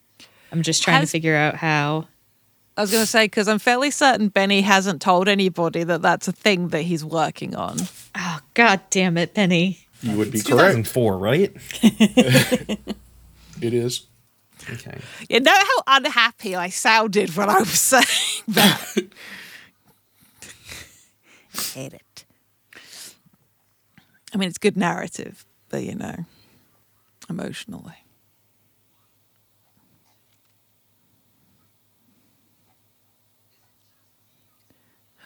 I'm 0.51 0.61
just 0.61 0.83
trying 0.83 0.99
Has- 0.99 1.09
to 1.09 1.11
figure 1.11 1.35
out 1.35 1.55
how. 1.55 2.07
I 2.77 2.81
was 2.81 2.91
gonna 2.91 3.05
say 3.05 3.25
because 3.25 3.47
I'm 3.47 3.59
fairly 3.59 3.91
certain 3.91 4.29
Benny 4.29 4.61
hasn't 4.61 5.01
told 5.01 5.27
anybody 5.27 5.83
that 5.83 6.01
that's 6.01 6.27
a 6.27 6.31
thing 6.31 6.69
that 6.69 6.81
he's 6.83 7.03
working 7.03 7.53
on. 7.55 7.77
Oh, 8.15 8.39
god 8.53 8.81
damn 8.89 9.17
it, 9.17 9.33
Penny. 9.33 9.85
You 10.01 10.17
would 10.17 10.31
be 10.31 10.39
It's 10.39 10.47
correct. 10.47 10.85
2004, 10.85 11.17
right? 11.17 11.55
It 13.61 13.75
is. 13.75 14.07
Okay. 14.71 14.99
You 15.29 15.39
know 15.39 15.53
how 15.53 15.83
unhappy 15.97 16.55
I 16.55 16.69
sounded 16.69 17.35
when 17.35 17.47
I 17.47 17.59
was 17.59 17.69
saying 17.79 18.05
that. 18.47 18.81
I 21.55 21.61
hate 21.61 21.93
it. 21.93 22.25
I 24.33 24.37
mean, 24.37 24.49
it's 24.49 24.57
good 24.57 24.77
narrative, 24.77 25.45
but 25.69 25.83
you 25.83 25.93
know, 25.93 26.25
emotionally. 27.29 28.00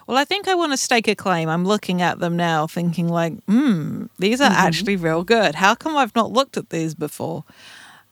Well, 0.07 0.17
I 0.17 0.23
think 0.23 0.47
I 0.47 0.53
want 0.55 0.71
to 0.71 0.77
stake 0.77 1.07
a 1.07 1.15
claim. 1.15 1.49
I'm 1.49 1.65
looking 1.65 2.01
at 2.01 2.19
them 2.19 2.37
now, 2.37 2.67
thinking 2.67 3.09
like, 3.09 3.33
hmm, 3.45 4.05
these 4.19 4.39
are 4.39 4.51
actually 4.51 4.95
real 4.97 5.23
good. 5.23 5.55
How 5.55 5.73
come 5.73 5.97
I've 5.97 6.15
not 6.15 6.31
looked 6.31 6.57
at 6.57 6.69
these 6.69 6.93
before? 6.93 7.43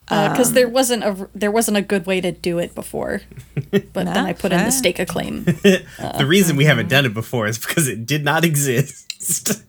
because 0.06 0.52
Uh, 0.52 0.56
there 0.56 0.68
wasn't 0.68 1.04
a 1.04 1.30
there 1.34 1.50
wasn't 1.52 1.78
a 1.78 1.82
good 1.82 2.06
way 2.06 2.20
to 2.20 2.32
do 2.32 2.60
it 2.60 2.76
before, 2.76 3.22
but 3.72 3.94
then 3.94 4.18
I 4.18 4.34
put 4.34 4.52
in 4.52 4.64
the 4.66 4.72
stake 4.72 5.00
a 5.00 5.06
claim. 5.06 5.44
the 5.46 6.26
reason 6.28 6.58
we 6.58 6.66
haven't 6.66 6.90
done 6.90 7.06
it 7.06 7.14
before 7.14 7.48
is 7.48 7.58
because 7.58 7.88
it 7.88 8.06
did 8.06 8.24
not 8.24 8.44
exist. 8.52 9.64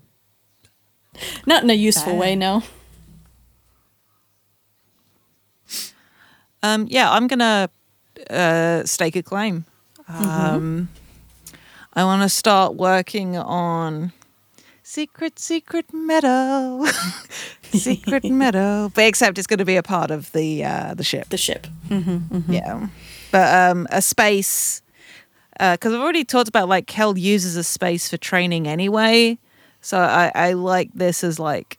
Not 1.46 1.62
in 1.62 1.70
a 1.70 1.74
useful 1.74 2.16
way, 2.16 2.34
no. 2.34 2.62
Um, 6.64 6.87
yeah, 6.90 7.12
I'm 7.12 7.28
gonna 7.28 7.68
uh, 8.28 8.84
stake 8.84 9.14
a 9.16 9.22
claim. 9.22 9.66
Um, 10.08 10.88
I 11.96 12.04
want 12.04 12.22
to 12.22 12.28
start 12.28 12.74
working 12.74 13.37
on 13.37 14.12
secret, 14.83 15.38
secret 15.38 15.92
meadow, 15.92 16.85
secret 17.72 18.24
meadow. 18.42 18.90
But 18.94 19.04
except 19.04 19.38
it's 19.38 19.46
going 19.46 19.59
to 19.59 19.64
be 19.64 19.76
a 19.76 19.83
part 19.83 20.11
of 20.11 20.33
the 20.33 20.64
uh, 20.64 20.94
the 20.94 21.04
ship. 21.04 21.28
The 21.28 21.37
ship. 21.37 21.66
Yeah, 22.48 22.88
but 23.30 23.70
um, 23.70 23.87
a 23.90 24.02
space 24.02 24.83
because 25.52 25.92
I've 25.92 26.00
already 26.00 26.24
talked 26.24 26.48
about 26.48 26.68
like 26.68 26.87
Kel 26.87 27.16
uses 27.16 27.57
a 27.57 27.64
space 27.64 28.09
for 28.09 28.16
training 28.16 28.66
anyway. 28.66 29.38
So 29.80 29.98
I, 29.98 30.33
I 30.35 30.52
like 30.54 30.90
this 30.94 31.22
as 31.22 31.38
like 31.38 31.78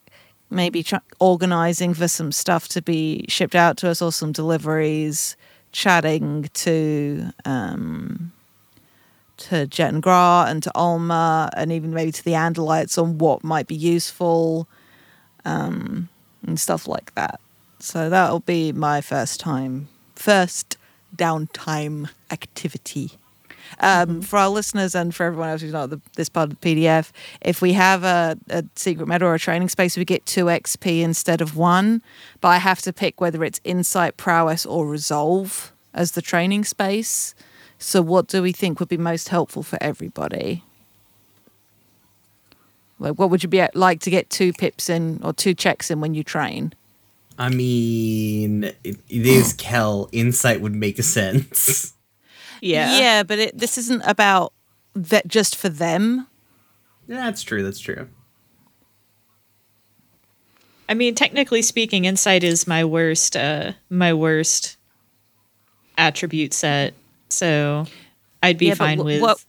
maybe 0.49 0.84
tr- 0.84 0.97
organizing 1.19 1.93
for 1.93 2.08
some 2.08 2.32
stuff 2.32 2.67
to 2.69 2.82
be 2.82 3.25
shipped 3.28 3.56
out 3.56 3.78
to 3.78 3.89
us 3.89 4.01
or 4.01 4.12
some 4.12 4.32
deliveries, 4.32 5.36
chatting 5.71 6.49
to 6.54 7.32
um, 7.43 8.32
to 9.38 9.67
Jet 9.67 9.93
and 9.93 10.02
Gra 10.02 10.45
and 10.48 10.63
to 10.63 10.71
Alma 10.76 11.50
and 11.56 11.71
even 11.71 11.93
maybe 11.93 12.12
to 12.12 12.24
the 12.24 12.32
Andalites 12.32 13.02
on 13.02 13.17
what 13.17 13.43
might 13.43 13.67
be 13.67 13.76
useful 13.76 14.67
um, 15.43 16.10
and 16.45 16.60
stuff 16.60 16.88
like 16.88 17.13
that. 17.15 17.39
So 17.80 18.10
that'll 18.10 18.39
be 18.39 18.71
my 18.71 19.02
first 19.02 19.39
time, 19.39 19.88
first 20.15 20.78
downtime 21.15 22.10
activity. 22.32 23.12
Um, 23.80 24.21
For 24.21 24.38
our 24.38 24.50
listeners 24.50 24.95
and 24.95 25.13
for 25.13 25.26
everyone 25.26 25.50
else 25.50 25.62
who's 25.62 25.74
not 25.74 25.89
the, 25.89 26.00
this 26.15 26.30
part 26.30 26.52
of 26.52 26.60
the 26.60 26.76
PDF, 26.76 27.12
if 27.41 27.62
we 27.62 27.74
have 27.74 28.04
a, 28.04 28.38
a 28.50 28.63
secret 28.76 29.08
meadow 29.08 29.28
or 29.28 29.36
a 29.36 29.39
training 29.39 29.69
space, 29.69 29.98
we 29.98 30.06
get 30.06 30.26
two 30.26 30.45
XP 30.45 31.02
instead 31.02 31.41
of 31.41 31.58
one. 31.58 32.02
But 32.41 32.50
I 32.50 32.58
have 32.58 32.82
to 32.84 32.93
pick 32.93 33.19
whether 33.19 33.43
it's 33.43 33.60
insight, 33.63 34.17
prowess, 34.17 34.65
or 34.65 34.88
resolve 34.88 35.74
as 35.93 36.12
the 36.12 36.21
training 36.21 36.63
space. 36.63 37.34
So, 37.78 38.02
what 38.02 38.28
do 38.28 38.42
we 38.42 38.52
think 38.52 38.80
would 38.80 38.90
be 38.90 38.98
most 38.98 39.30
helpful 39.30 39.64
for 39.64 39.78
everybody? 39.82 40.64
Like, 43.00 43.20
what 43.20 43.30
would 43.30 43.44
you 43.44 43.50
be 43.50 43.60
at, 43.60 43.76
like 43.76 44.00
to 44.02 44.10
get 44.10 44.30
two 44.30 44.54
pips 44.54 44.90
in 44.90 45.20
or 45.24 45.34
two 45.34 45.54
checks 45.54 45.92
in 45.92 46.00
when 46.00 46.14
you 46.14 46.24
train? 46.24 46.74
I 47.38 47.50
mean, 47.50 48.64
it, 48.64 48.98
it 49.10 49.26
is 49.26 49.54
Kel. 49.54 50.08
Insight 50.12 50.62
would 50.62 50.76
make 50.76 51.02
sense. 51.04 51.94
Yeah. 52.62 52.98
Yeah, 52.98 53.24
but 53.24 53.38
it, 53.38 53.58
this 53.58 53.78
isn't 53.78 54.02
about 54.04 54.54
that 54.96 55.28
just 55.28 55.56
for 55.56 55.70
them. 55.70 56.26
Yeah, 57.08 57.26
that's 57.26 57.44
true. 57.44 57.62
That's 57.62 57.80
true. 57.80 58.08
I 60.88 60.94
mean, 60.94 61.16
technically 61.16 61.62
speaking, 61.62 62.06
insight 62.06 62.44
is 62.44 62.66
my 62.66 62.86
worst 62.86 63.36
uh 63.36 63.74
my 63.90 64.14
worst 64.14 64.78
attribute 65.98 66.54
set. 66.54 66.94
So 67.30 67.86
I'd 68.44 68.58
be 68.58 68.68
Yeah, 68.68 68.74
fine 68.76 69.00
wh- 69.00 69.06
with 69.06 69.22
what- 69.22 69.44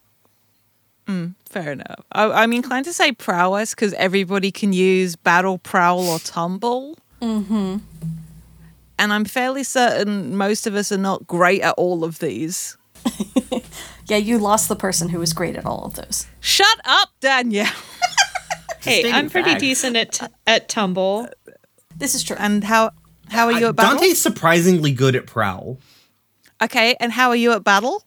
Fair 1.49 1.73
enough. 1.73 2.05
I, 2.13 2.25
I'm 2.43 2.53
inclined 2.53 2.85
to 2.87 2.93
say 2.93 3.13
prowess 3.13 3.75
because 3.75 3.93
everybody 3.95 4.51
can 4.51 4.73
use 4.73 5.15
battle, 5.17 5.59
prowl, 5.59 6.01
or 6.09 6.19
tumble. 6.19 6.99
Mm-hmm. 7.23 7.77
And 8.99 9.13
I'm 9.13 9.25
fairly 9.25 9.63
certain 9.63 10.37
most 10.37 10.67
of 10.67 10.75
us 10.75 10.91
are 10.93 10.99
not 10.99 11.27
great 11.27 11.63
at 11.63 11.75
all 11.79 12.05
of 12.05 12.19
these. 12.19 12.77
Yeah, 14.09 14.19
you 14.19 14.39
lost 14.39 14.69
the 14.69 14.77
person 14.77 15.09
who 15.09 15.19
was 15.19 15.33
great 15.33 15.57
at 15.57 15.67
all 15.67 15.85
of 15.85 15.95
those. 15.95 16.29
Shut 16.41 16.79
up, 16.85 17.09
Danielle. 17.21 17.67
Hey, 18.81 19.11
I'm 19.11 19.29
pretty 19.29 19.51
facts. 19.51 19.61
decent 19.63 19.97
at 19.97 20.13
t- 20.13 20.27
at 20.47 20.69
tumble. 20.69 21.27
This 21.97 22.15
is 22.15 22.23
true. 22.23 22.37
And 22.39 22.63
how 22.63 22.93
how 23.31 23.47
are 23.47 23.53
you 23.53 23.67
I- 23.67 23.71
at 23.71 23.75
battle? 23.77 23.99
Dante's 23.99 24.23
surprisingly 24.23 24.93
good 24.93 25.17
at 25.17 25.27
prowl. 25.27 25.79
Okay, 26.63 26.97
and 27.01 27.13
how 27.13 27.29
are 27.29 27.37
you 27.37 27.53
at 27.53 27.65
battle? 27.65 28.03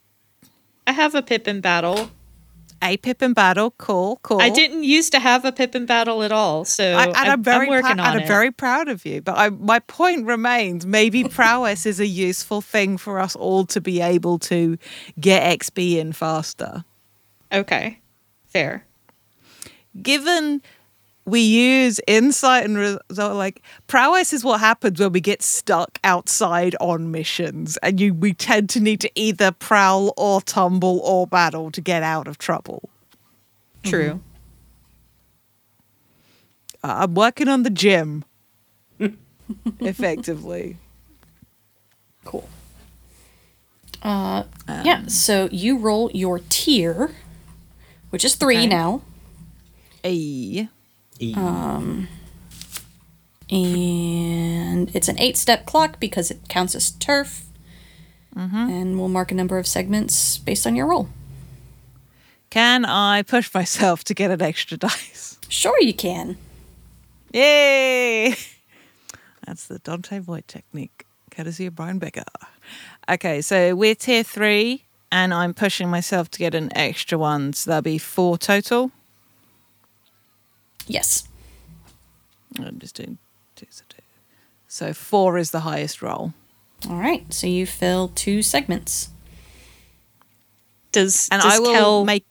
I 0.88 0.92
have 0.94 1.14
a 1.16 1.22
pip 1.22 1.48
in 1.48 1.62
battle. 1.62 2.12
A 2.82 2.96
pip 2.98 3.22
in 3.22 3.34
battle. 3.34 3.72
Cool, 3.78 4.20
cool. 4.24 4.42
I 4.42 4.50
didn't 4.50 4.84
used 4.84 5.12
to 5.12 5.20
have 5.20 5.44
a 5.44 5.52
pip 5.52 5.76
in 5.76 5.86
battle 5.86 6.24
at 6.24 6.32
all, 6.32 6.64
so 6.64 6.94
I, 6.94 7.08
and 7.08 7.16
I'm, 7.16 7.44
very 7.44 7.66
I'm 7.66 7.70
working 7.70 7.98
prou- 7.98 8.06
on 8.06 8.14
and 8.14 8.20
it. 8.20 8.22
I'm 8.24 8.28
very 8.28 8.52
proud 8.52 8.88
of 8.88 9.06
you. 9.06 9.22
But 9.22 9.38
I, 9.38 9.50
my 9.50 9.80
point 9.80 10.26
remains: 10.26 10.86
maybe 10.86 11.24
prowess 11.30 11.86
is 11.86 12.00
a 12.00 12.08
useful 12.08 12.62
thing 12.62 12.98
for 12.98 13.20
us 13.20 13.36
all 13.36 13.66
to 13.68 13.82
be 13.82 14.00
able 14.02 14.40
to 14.40 14.78
get 15.20 15.60
XP 15.60 15.98
in 15.98 16.14
faster. 16.14 16.86
okay, 17.52 18.00
fair. 18.48 18.86
Given 20.02 20.62
we 21.30 21.42
use 21.42 22.00
insight 22.08 22.66
and 22.66 22.78
result, 22.78 23.36
like 23.36 23.62
prowess 23.88 24.34
is 24.34 24.44
what 24.44 24.60
happens 24.60 25.00
when 25.00 25.12
we 25.12 25.22
get 25.22 25.42
stuck 25.42 26.00
outside 26.04 26.76
on 26.80 27.12
missions, 27.12 27.78
and 27.84 28.00
you 28.00 28.14
we 28.14 28.34
tend 28.34 28.70
to 28.72 28.80
need 28.80 29.00
to 29.02 29.12
either 29.16 29.52
prowl 29.52 30.14
or 30.18 30.42
tumble 30.42 31.00
or 31.04 31.28
battle 31.28 31.72
to 31.72 31.82
get 31.82 32.04
out 32.04 32.28
of 32.28 32.38
trouble. 32.38 32.90
True. 33.84 34.22
Uh, 36.84 37.00
I'm 37.04 37.14
working 37.14 37.48
on 37.48 37.64
the 37.64 37.70
gym. 37.70 38.24
Effectively. 39.80 40.78
Cool. 42.26 42.48
Uh, 44.02 44.44
yeah. 44.68 45.06
So 45.08 45.50
you 45.52 45.78
roll 45.78 46.10
your 46.14 46.40
tier, 46.50 47.12
which 48.12 48.24
is 48.24 48.36
three 48.36 48.58
Okay. 48.60 48.68
now, 48.68 49.02
A. 50.06 50.70
Um, 51.36 52.08
and 53.52 54.94
it's 54.96 55.08
an 55.08 55.20
eight-step 55.20 55.66
clock 55.66 56.00
because 56.00 56.32
it 56.32 56.40
counts 56.48 56.76
as 56.76 56.92
turf, 56.92 57.46
mm-hmm. 58.36 58.56
and 58.56 59.00
we'll 59.00 59.10
mark 59.10 59.32
a 59.32 59.36
number 59.36 59.58
of 59.58 59.68
segments 59.68 60.38
based 60.38 60.66
on 60.66 60.76
your 60.76 60.88
roll. 60.88 61.10
Can 62.50 62.86
I 62.86 63.22
push 63.24 63.54
myself 63.54 64.04
to 64.06 64.14
get 64.14 64.32
an 64.32 64.42
extra 64.42 64.78
dice? 64.78 65.38
Sure, 65.50 65.80
you 65.82 65.94
can. 65.94 66.38
Yay! 67.34 68.36
That's 69.46 69.68
the 69.68 69.80
Dante 69.80 70.20
Voigt 70.20 70.48
technique, 70.48 71.06
courtesy 71.32 71.66
of 71.66 71.76
Brian 71.76 72.00
Becker. 72.00 72.24
Okay, 73.10 73.42
so 73.42 73.76
we're 73.76 73.96
tier 73.96 74.24
three, 74.24 74.86
and 75.12 75.34
I'm 75.34 75.54
pushing 75.54 75.90
myself 75.90 76.30
to 76.32 76.40
get 76.40 76.54
an 76.54 76.70
extra 76.76 77.18
one, 77.18 77.54
so 77.54 77.72
that'll 77.72 77.82
be 77.82 77.98
four 77.98 78.38
total. 78.38 78.92
Yes. 80.90 81.24
I'm 82.58 82.80
just 82.80 82.96
doing 82.96 83.20
two, 83.56 83.68
so 83.70 83.84
two. 83.88 84.02
So 84.68 84.92
four 84.94 85.38
is 85.38 85.52
the 85.52 85.62
highest 85.62 86.02
roll. 86.02 86.34
All 86.90 86.98
right. 86.98 87.32
So 87.32 87.48
you 87.48 87.66
fill 87.68 88.10
two 88.10 88.42
segments. 88.42 89.10
Does 90.92 91.30
And 91.32 91.42
does 91.42 91.54
I 91.54 91.60
will 91.60 91.74
Kel, 91.74 92.06
make. 92.06 92.26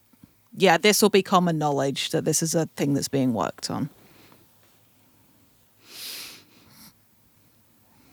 Yeah, 0.56 0.76
this 0.76 1.00
will 1.00 1.08
be 1.10 1.22
common 1.22 1.56
knowledge 1.56 2.10
that 2.10 2.24
this 2.24 2.42
is 2.42 2.54
a 2.56 2.66
thing 2.74 2.94
that's 2.94 3.08
being 3.08 3.32
worked 3.32 3.70
on. 3.70 3.90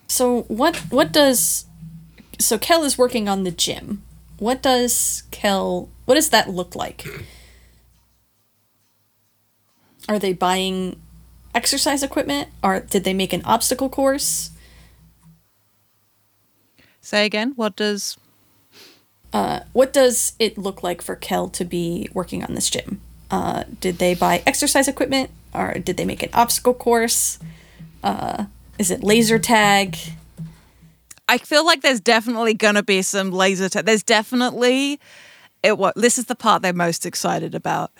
So 0.07 0.43
what 0.43 0.77
what 0.91 1.11
does 1.11 1.65
so 2.39 2.59
Kel 2.59 2.83
is 2.83 2.97
working 2.97 3.27
on 3.27 3.43
the 3.43 3.51
gym. 3.51 4.03
what 4.37 4.61
does 4.61 5.23
Kel? 5.31 5.89
What 6.05 6.15
does 6.15 6.29
that 6.29 6.49
look 6.49 6.75
like? 6.75 7.07
Are 10.07 10.19
they 10.19 10.33
buying 10.33 10.99
exercise 11.53 12.03
equipment? 12.03 12.49
Or 12.63 12.79
did 12.81 13.03
they 13.03 13.13
make 13.13 13.33
an 13.33 13.41
obstacle 13.45 13.89
course? 13.89 14.51
Say 17.01 17.25
again. 17.25 17.53
What 17.55 17.75
does 17.75 18.17
What 19.75 19.91
does 19.91 20.33
it 20.39 20.57
look 20.57 20.83
like 20.83 21.01
for 21.01 21.17
Kel 21.17 21.49
to 21.49 21.65
be 21.65 22.07
working 22.13 22.43
on 22.45 22.55
this 22.55 22.69
gym? 22.69 23.01
Uh, 23.29 23.65
did 23.81 23.97
they 23.97 24.15
buy 24.15 24.41
exercise 24.45 24.87
equipment, 24.87 25.29
or 25.53 25.73
did 25.73 25.97
they 25.97 26.05
make 26.05 26.23
an 26.23 26.29
obstacle 26.33 26.73
course? 26.73 27.39
Uh, 28.01 28.45
is 28.79 28.89
it 28.89 29.03
laser 29.03 29.37
tag? 29.37 29.97
I 31.27 31.37
feel 31.39 31.65
like 31.65 31.81
there's 31.81 31.99
definitely 31.99 32.53
gonna 32.53 32.83
be 32.83 33.01
some 33.01 33.31
laser 33.31 33.67
tag. 33.67 33.85
There's 33.85 34.01
definitely 34.01 35.01
it. 35.61 35.77
What 35.77 35.95
this 35.97 36.17
is 36.17 36.27
the 36.27 36.35
part 36.35 36.61
they're 36.61 36.71
most 36.71 37.05
excited 37.05 37.53
about. 37.53 37.91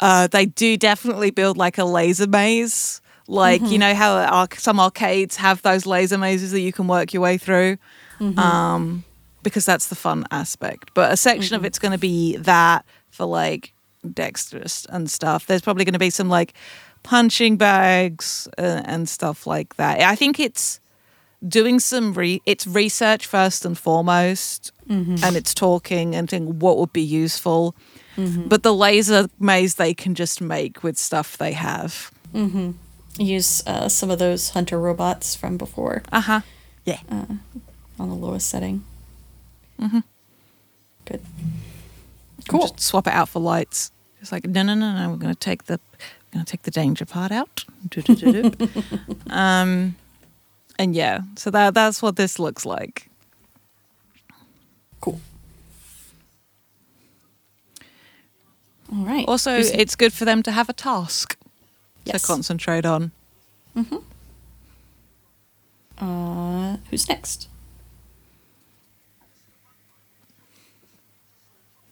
Uh, 0.00 0.26
they 0.28 0.46
do 0.46 0.76
definitely 0.76 1.30
build 1.30 1.56
like 1.56 1.78
a 1.78 1.84
laser 1.84 2.26
maze. 2.26 3.00
Like 3.26 3.60
you 3.62 3.78
know 3.78 3.94
how 3.94 4.16
arc- 4.16 4.54
some 4.54 4.80
arcades 4.80 5.36
have 5.36 5.60
those 5.62 5.84
laser 5.86 6.16
mazes 6.16 6.50
that 6.52 6.60
you 6.60 6.72
can 6.72 6.88
work 6.88 7.12
your 7.12 7.22
way 7.22 7.36
through, 7.36 7.76
um, 8.38 9.04
because 9.42 9.66
that's 9.66 9.88
the 9.88 9.94
fun 9.96 10.24
aspect. 10.30 10.90
But 10.94 11.12
a 11.12 11.16
section 11.16 11.54
of 11.56 11.64
it's 11.64 11.78
going 11.78 11.92
to 11.92 11.98
be 11.98 12.36
that 12.38 12.84
for 13.10 13.26
like 13.26 13.72
dexterous 14.14 14.86
and 14.88 15.10
stuff. 15.10 15.46
There's 15.46 15.60
probably 15.62 15.84
going 15.84 15.92
to 15.92 15.98
be 15.98 16.10
some 16.10 16.28
like 16.30 16.54
punching 17.02 17.56
bags 17.58 18.48
uh, 18.56 18.82
and 18.86 19.08
stuff 19.08 19.46
like 19.46 19.76
that. 19.76 20.00
I 20.00 20.14
think 20.16 20.40
it's 20.40 20.80
doing 21.46 21.78
some 21.80 22.14
re 22.14 22.40
it's 22.46 22.66
research 22.66 23.26
first 23.26 23.64
and 23.64 23.76
foremost 23.78 24.72
and 24.88 25.36
it's 25.36 25.52
talking 25.54 26.16
and 26.16 26.28
thinking 26.30 26.58
what 26.58 26.78
would 26.78 26.92
be 26.92 27.02
useful 27.02 27.76
but 28.48 28.62
the 28.64 28.74
laser 28.74 29.28
maze 29.38 29.76
they 29.76 29.94
can 29.94 30.14
just 30.14 30.40
make 30.40 30.82
with 30.82 30.98
stuff 30.98 31.36
they 31.38 31.52
have 31.52 32.10
Use 33.16 33.62
uh, 33.66 33.88
some 33.88 34.10
of 34.10 34.18
those 34.18 34.50
hunter 34.50 34.78
robots 34.78 35.34
from 35.36 35.56
before 35.56 36.02
uh-huh 36.12 36.40
yeah 36.84 37.00
on 37.98 38.08
the 38.08 38.14
lowest 38.14 38.48
setting. 38.48 38.84
Mm-hmm. 39.80 40.00
Good. 41.04 41.20
Cool. 42.48 42.60
just 42.62 42.80
swap 42.80 43.06
it 43.06 43.12
out 43.12 43.28
for 43.28 43.40
lights 43.40 43.92
it's 44.20 44.32
like 44.32 44.44
no 44.46 44.62
no 44.62 44.74
no 44.74 44.92
no 44.94 45.10
we're 45.10 45.16
going 45.16 45.34
to 45.34 45.38
take 45.38 45.64
the 45.64 45.78
we're 45.92 46.34
going 46.34 46.44
to 46.44 46.50
take 46.50 46.62
the 46.62 46.70
danger 46.70 47.04
part 47.04 47.30
out 47.30 47.64
um 49.30 49.94
and 50.78 50.94
yeah 50.96 51.20
so 51.36 51.50
that 51.50 51.74
that's 51.74 52.00
what 52.02 52.16
this 52.16 52.38
looks 52.38 52.64
like 52.66 53.08
Cool. 55.00 55.20
All 58.92 59.04
right. 59.04 59.24
also 59.28 59.56
Who's- 59.56 59.70
it's 59.70 59.94
good 59.96 60.12
for 60.12 60.24
them 60.24 60.42
to 60.44 60.50
have 60.52 60.68
a 60.68 60.72
task 60.72 61.36
Yes. 62.04 62.22
to 62.22 62.26
concentrate 62.26 62.86
on 62.86 63.10
uh, 66.00 66.76
who's 66.90 67.08
next? 67.08 67.48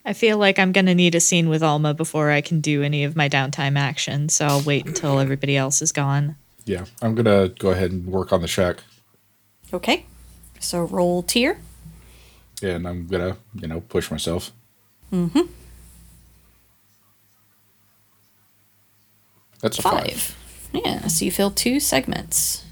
I 0.05 0.13
feel 0.13 0.39
like 0.39 0.59
I'm 0.59 0.71
gonna 0.73 0.95
need 0.95 1.15
a 1.17 1.21
scene 1.21 1.49
with 1.49 1.63
Alma 1.63 1.93
before 1.93 2.31
I 2.31 2.41
can 2.41 2.61
do 2.61 2.83
any 2.83 3.03
of 3.05 3.17
my 3.17 3.29
downtime 3.29 3.77
action, 3.77 4.29
so 4.29 4.47
I'll 4.47 4.63
wait 4.63 4.87
until 4.87 5.19
everybody 5.19 5.57
else 5.57 5.83
is 5.83 5.91
gone. 5.93 6.37
Yeah, 6.65 6.85
I'm 7.03 7.15
gonna 7.17 7.49
go 7.49 7.71
ahead 7.71 7.91
and 7.91 8.07
work 8.07 8.33
on 8.33 8.41
the 8.41 8.49
shack, 8.49 8.79
Okay. 9.73 10.07
So 10.61 10.85
roll 10.85 11.23
tier. 11.25 11.59
Yeah, 12.63 12.71
and 12.77 12.87
I'm 12.89 13.07
gonna, 13.09 13.37
you 13.55 13.67
know, 13.67 13.81
push 13.81 14.11
myself. 14.11 14.53
Mm-hmm. 15.13 15.41
That's 19.63 19.79
a 19.79 19.83
Five. 19.83 20.21
five. 20.21 20.37
Yeah. 20.85 21.07
So 21.07 21.25
you 21.25 21.31
fill 21.33 21.51
two 21.51 21.81
segments. 21.81 22.65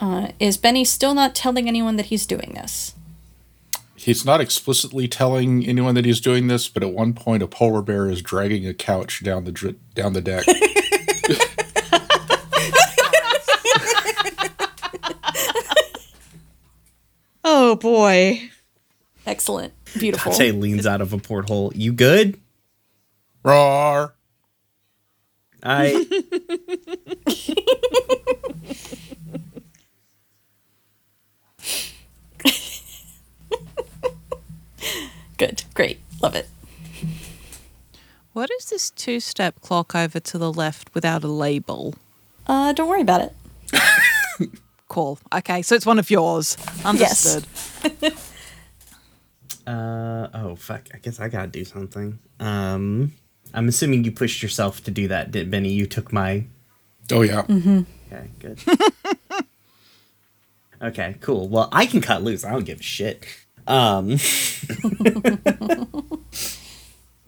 Uh, 0.00 0.28
is 0.40 0.56
Benny 0.56 0.84
still 0.84 1.14
not 1.14 1.34
telling 1.34 1.68
anyone 1.68 1.96
that 1.96 2.06
he's 2.06 2.26
doing 2.26 2.52
this? 2.54 2.94
He's 3.94 4.24
not 4.24 4.40
explicitly 4.40 5.08
telling 5.08 5.64
anyone 5.66 5.94
that 5.94 6.04
he's 6.04 6.20
doing 6.20 6.48
this, 6.48 6.68
but 6.68 6.82
at 6.82 6.92
one 6.92 7.14
point, 7.14 7.42
a 7.42 7.46
polar 7.46 7.80
bear 7.80 8.08
is 8.10 8.20
dragging 8.20 8.66
a 8.66 8.74
couch 8.74 9.22
down 9.22 9.44
the 9.44 9.52
dr- 9.52 9.76
down 9.94 10.12
the 10.12 10.20
deck. 10.20 10.44
Oh 17.44 17.76
boy. 17.76 18.50
Excellent. 19.26 19.72
Beautiful. 19.98 20.32
Dante 20.32 20.50
leans 20.52 20.86
out 20.86 21.00
of 21.00 21.12
a 21.12 21.18
porthole. 21.18 21.72
You 21.74 21.92
good? 21.92 22.40
Roar! 23.44 24.13
I 25.64 26.04
Good. 35.36 35.64
Great. 35.74 35.98
Love 36.22 36.34
it. 36.36 36.48
What 38.32 38.50
is 38.58 38.66
this 38.66 38.90
two 38.90 39.20
step 39.20 39.60
clock 39.60 39.94
over 39.94 40.18
to 40.20 40.38
the 40.38 40.52
left 40.52 40.92
without 40.94 41.22
a 41.24 41.28
label? 41.28 41.94
Uh, 42.46 42.72
don't 42.72 42.88
worry 42.88 43.02
about 43.02 43.20
it. 43.22 43.32
Cool. 44.86 45.18
Okay, 45.34 45.62
so 45.62 45.74
it's 45.74 45.86
one 45.86 45.98
of 45.98 46.08
yours. 46.08 46.56
Yes. 46.84 46.86
Understood. 47.34 47.46
uh 49.66 50.28
oh 50.34 50.54
fuck. 50.54 50.86
I 50.94 50.98
guess 50.98 51.18
I 51.18 51.28
gotta 51.28 51.48
do 51.48 51.64
something. 51.64 52.20
Um 52.38 53.12
I'm 53.54 53.68
assuming 53.68 54.04
you 54.04 54.12
pushed 54.12 54.42
yourself 54.42 54.82
to 54.84 54.90
do 54.90 55.08
that, 55.08 55.30
did 55.30 55.50
Benny? 55.50 55.72
You 55.72 55.86
took 55.86 56.12
my 56.12 56.44
Oh 57.10 57.22
yeah. 57.22 57.40
Okay, 57.48 58.28
good. 58.40 58.58
okay, 60.82 61.16
cool. 61.20 61.48
Well, 61.48 61.68
I 61.72 61.86
can 61.86 62.00
cut 62.00 62.22
loose. 62.22 62.44
I 62.44 62.50
don't 62.52 62.64
give 62.64 62.80
a 62.80 62.82
shit. 62.82 63.26
Um 63.66 64.10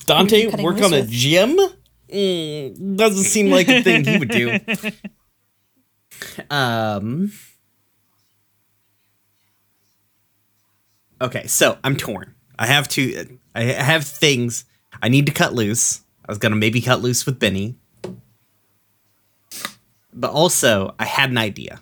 Dante 0.06 0.46
work 0.62 0.76
loose 0.76 0.84
on 0.84 0.92
a 0.94 1.00
with? 1.00 1.10
gym? 1.10 1.56
Mm, 2.12 2.96
doesn't 2.96 3.24
seem 3.24 3.50
like 3.50 3.68
a 3.68 3.82
thing 3.82 4.04
he 4.04 4.18
would 4.18 4.30
do. 4.30 4.58
Um 6.50 7.30
Okay, 11.20 11.46
so 11.46 11.78
I'm 11.84 11.96
torn. 11.96 12.34
I 12.58 12.66
have 12.66 12.88
to. 12.90 13.38
I 13.54 13.62
have 13.62 14.04
things 14.06 14.64
I 15.02 15.08
need 15.08 15.26
to 15.26 15.32
cut 15.32 15.54
loose. 15.54 16.02
I 16.26 16.32
was 16.32 16.38
going 16.38 16.52
to 16.52 16.58
maybe 16.58 16.80
cut 16.80 17.00
loose 17.00 17.24
with 17.24 17.38
Benny. 17.38 17.76
But 20.12 20.32
also, 20.32 20.94
I 20.98 21.04
had 21.04 21.30
an 21.30 21.38
idea. 21.38 21.80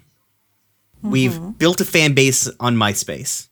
We've 1.02 1.58
built 1.58 1.80
a 1.80 1.84
fan 1.84 2.14
base 2.14 2.48
on 2.58 2.76
MySpace. 2.76 3.48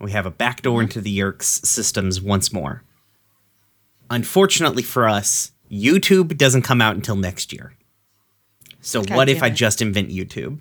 We 0.00 0.12
have 0.12 0.24
a 0.24 0.30
backdoor 0.30 0.80
into 0.80 1.00
the 1.00 1.18
Yeerks 1.18 1.66
systems 1.66 2.20
once 2.20 2.52
more. 2.52 2.84
Unfortunately 4.08 4.82
for 4.82 5.08
us, 5.08 5.52
YouTube 5.70 6.36
doesn't 6.36 6.62
come 6.62 6.80
out 6.80 6.96
until 6.96 7.16
next 7.16 7.52
year. 7.52 7.74
So 8.80 9.02
God 9.02 9.16
what 9.16 9.28
if 9.28 9.38
damn 9.38 9.44
I 9.44 9.50
just 9.50 9.82
invent 9.82 10.08
YouTube? 10.08 10.60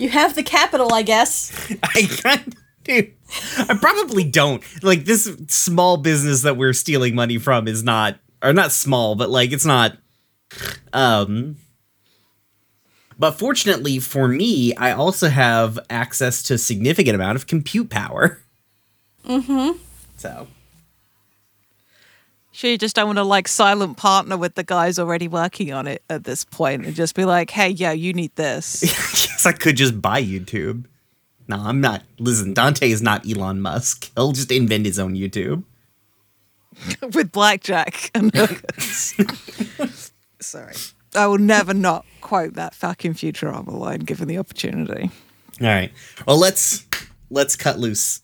You 0.00 0.08
have 0.08 0.34
the 0.34 0.42
capital, 0.42 0.94
I 0.94 1.02
guess. 1.02 1.52
I 1.82 2.08
kind 2.22 2.46
of 2.46 2.54
do. 2.84 3.10
I 3.58 3.76
probably 3.80 4.24
don't. 4.24 4.62
Like 4.82 5.04
this 5.04 5.30
small 5.48 5.98
business 5.98 6.42
that 6.42 6.56
we're 6.56 6.72
stealing 6.72 7.14
money 7.14 7.38
from 7.38 7.68
is 7.68 7.82
not 7.82 8.18
or 8.42 8.52
not 8.52 8.72
small, 8.72 9.14
but 9.14 9.28
like 9.30 9.52
it's 9.52 9.66
not 9.66 9.98
um 10.92 11.56
but 13.18 13.32
fortunately 13.32 13.98
for 13.98 14.26
me, 14.28 14.74
I 14.76 14.92
also 14.92 15.28
have 15.28 15.78
access 15.90 16.42
to 16.44 16.54
a 16.54 16.58
significant 16.58 17.14
amount 17.14 17.36
of 17.36 17.46
compute 17.46 17.90
power. 17.90 18.40
Mm 19.26 19.42
Mhm. 19.44 19.78
So, 20.16 20.48
Sure, 22.52 22.70
you 22.70 22.78
just 22.78 22.96
don't 22.96 23.06
want 23.06 23.18
to 23.18 23.24
like 23.24 23.46
silent 23.46 23.96
partner 23.96 24.36
with 24.36 24.54
the 24.56 24.64
guys 24.64 24.98
already 24.98 25.28
working 25.28 25.72
on 25.72 25.86
it 25.86 26.02
at 26.10 26.24
this 26.24 26.44
point 26.44 26.84
and 26.84 26.94
just 26.94 27.14
be 27.14 27.24
like, 27.24 27.50
hey, 27.50 27.68
yeah, 27.68 27.92
you 27.92 28.12
need 28.12 28.34
this. 28.34 28.82
yes, 28.82 29.46
I 29.46 29.52
could 29.52 29.76
just 29.76 30.02
buy 30.02 30.22
YouTube. 30.22 30.84
No, 31.46 31.56
I'm 31.56 31.80
not. 31.80 32.02
Listen, 32.18 32.52
Dante 32.54 32.90
is 32.90 33.02
not 33.02 33.28
Elon 33.28 33.60
Musk. 33.60 34.10
He'll 34.14 34.32
just 34.32 34.50
invent 34.50 34.86
his 34.86 34.98
own 34.98 35.14
YouTube. 35.14 35.64
with 37.14 37.32
blackjack 37.32 38.10
and 38.14 38.34
hookers. 38.34 40.12
Sorry. 40.40 40.74
I 41.14 41.26
will 41.26 41.38
never 41.38 41.74
not 41.74 42.06
quote 42.20 42.54
that 42.54 42.74
fucking 42.74 43.14
Futurama 43.14 43.72
line 43.72 44.00
given 44.00 44.28
the 44.28 44.38
opportunity. 44.38 45.10
All 45.60 45.66
right. 45.66 45.92
Well, 46.26 46.38
let's 46.38 46.86
let's 47.30 47.56
cut 47.56 47.78
loose. 47.78 48.22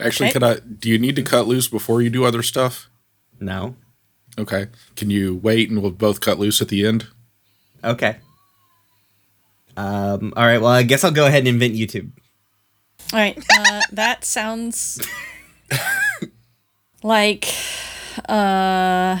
Actually, 0.00 0.26
Okay. 0.28 0.32
could 0.34 0.42
I? 0.44 0.54
Do 0.60 0.88
you 0.88 0.98
need 0.98 1.16
to 1.16 1.22
cut 1.22 1.46
loose 1.48 1.68
before 1.68 2.02
you 2.02 2.10
do 2.10 2.24
other 2.24 2.42
stuff? 2.42 2.88
No. 3.40 3.76
Okay. 4.38 4.66
Can 4.96 5.10
you 5.10 5.34
wait 5.36 5.68
and 5.70 5.82
we'll 5.82 5.90
both 5.90 6.20
cut 6.20 6.38
loose 6.38 6.60
at 6.62 6.68
the 6.68 6.86
end? 6.86 7.08
Okay. 7.82 8.18
Um, 9.76 10.32
all 10.36 10.44
right. 10.46 10.58
Well, 10.60 10.70
I 10.70 10.82
guess 10.82 11.02
I'll 11.04 11.10
go 11.10 11.26
ahead 11.26 11.40
and 11.40 11.48
invent 11.48 11.74
YouTube. 11.74 12.10
All 13.12 13.18
right. 13.18 13.38
Uh, 13.56 13.80
that 13.92 14.24
sounds 14.24 15.00
like, 17.02 17.46
uh, 18.28 19.18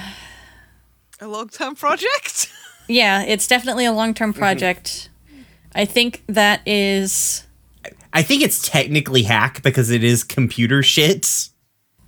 A 1.20 1.26
long 1.26 1.48
term 1.48 1.74
project? 1.74 2.52
yeah, 2.88 3.22
it's 3.22 3.46
definitely 3.46 3.84
a 3.84 3.92
long 3.92 4.14
term 4.14 4.32
project. 4.32 5.08
I 5.74 5.84
think 5.84 6.22
that 6.28 6.60
is, 6.66 7.44
I 8.12 8.22
think 8.22 8.42
it's 8.42 8.66
technically 8.68 9.22
hack 9.22 9.62
because 9.62 9.90
it 9.90 10.02
is 10.04 10.24
computer 10.24 10.82
shit. 10.82 11.48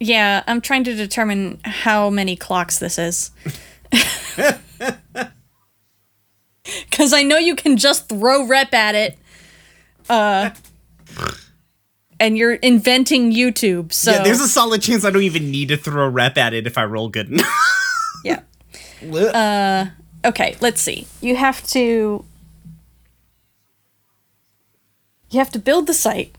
yeah, 0.00 0.42
I'm 0.46 0.60
trying 0.60 0.84
to 0.84 0.94
determine 0.94 1.60
how 1.64 2.08
many 2.10 2.36
clocks 2.36 2.78
this 2.78 2.98
is. 2.98 3.30
Because 6.88 7.12
I 7.12 7.22
know 7.22 7.38
you 7.38 7.56
can 7.56 7.76
just 7.76 8.08
throw 8.08 8.46
rep 8.46 8.74
at 8.74 8.94
it. 8.94 9.18
Uh, 10.08 10.50
and 12.20 12.36
you're 12.36 12.52
inventing 12.54 13.32
YouTube. 13.32 13.92
So, 13.92 14.12
Yeah, 14.12 14.22
there's 14.22 14.40
a 14.40 14.46
solid 14.48 14.82
chance 14.82 15.04
I 15.04 15.10
don't 15.10 15.22
even 15.22 15.50
need 15.50 15.68
to 15.68 15.76
throw 15.76 16.06
rep 16.08 16.36
at 16.36 16.52
it 16.54 16.66
if 16.66 16.76
I 16.78 16.84
roll 16.84 17.08
good 17.08 17.30
enough. 17.30 17.46
yeah. 18.24 18.40
Uh, 19.02 19.86
okay, 20.26 20.56
let's 20.60 20.78
see. 20.80 21.06
You 21.22 21.34
have 21.34 21.66
to 21.68 22.22
you 25.30 25.38
have 25.38 25.50
to 25.50 25.58
build 25.58 25.86
the 25.86 25.94
site. 25.94 26.34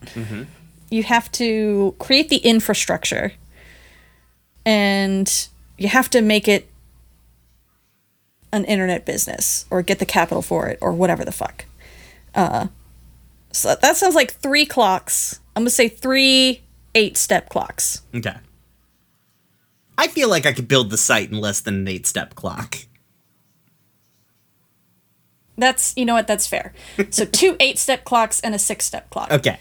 You 0.89 1.03
have 1.03 1.31
to 1.33 1.95
create 1.99 2.29
the 2.29 2.37
infrastructure. 2.37 3.33
And 4.65 5.47
you 5.77 5.87
have 5.87 6.09
to 6.11 6.21
make 6.21 6.47
it 6.47 6.67
an 8.53 8.65
internet 8.65 9.05
business 9.05 9.65
or 9.69 9.81
get 9.81 9.99
the 9.99 10.05
capital 10.05 10.41
for 10.41 10.67
it 10.67 10.77
or 10.81 10.91
whatever 10.93 11.23
the 11.25 11.31
fuck. 11.31 11.65
Uh 12.35 12.67
so 13.53 13.75
that 13.81 13.97
sounds 13.97 14.15
like 14.15 14.31
3 14.31 14.65
clocks. 14.65 15.39
I'm 15.55 15.63
going 15.63 15.67
to 15.67 15.71
say 15.71 15.89
3 15.89 16.61
8-step 16.95 17.49
clocks. 17.49 18.01
okay. 18.15 18.35
I 19.97 20.07
feel 20.07 20.29
like 20.29 20.45
I 20.45 20.53
could 20.53 20.67
build 20.69 20.89
the 20.89 20.97
site 20.97 21.29
in 21.31 21.39
less 21.39 21.59
than 21.61 21.75
an 21.75 21.87
eight 21.87 22.07
step 22.07 22.33
clock. 22.35 22.77
That's 25.61 25.93
you 25.95 26.03
know 26.05 26.13
what 26.15 26.27
that's 26.27 26.47
fair. 26.47 26.73
So 27.11 27.23
two 27.39 27.55
eight 27.59 27.77
step 27.77 28.03
clocks 28.03 28.39
and 28.41 28.53
a 28.55 28.59
six 28.59 28.85
step 28.85 29.09
clock. 29.09 29.31
Okay. 29.31 29.57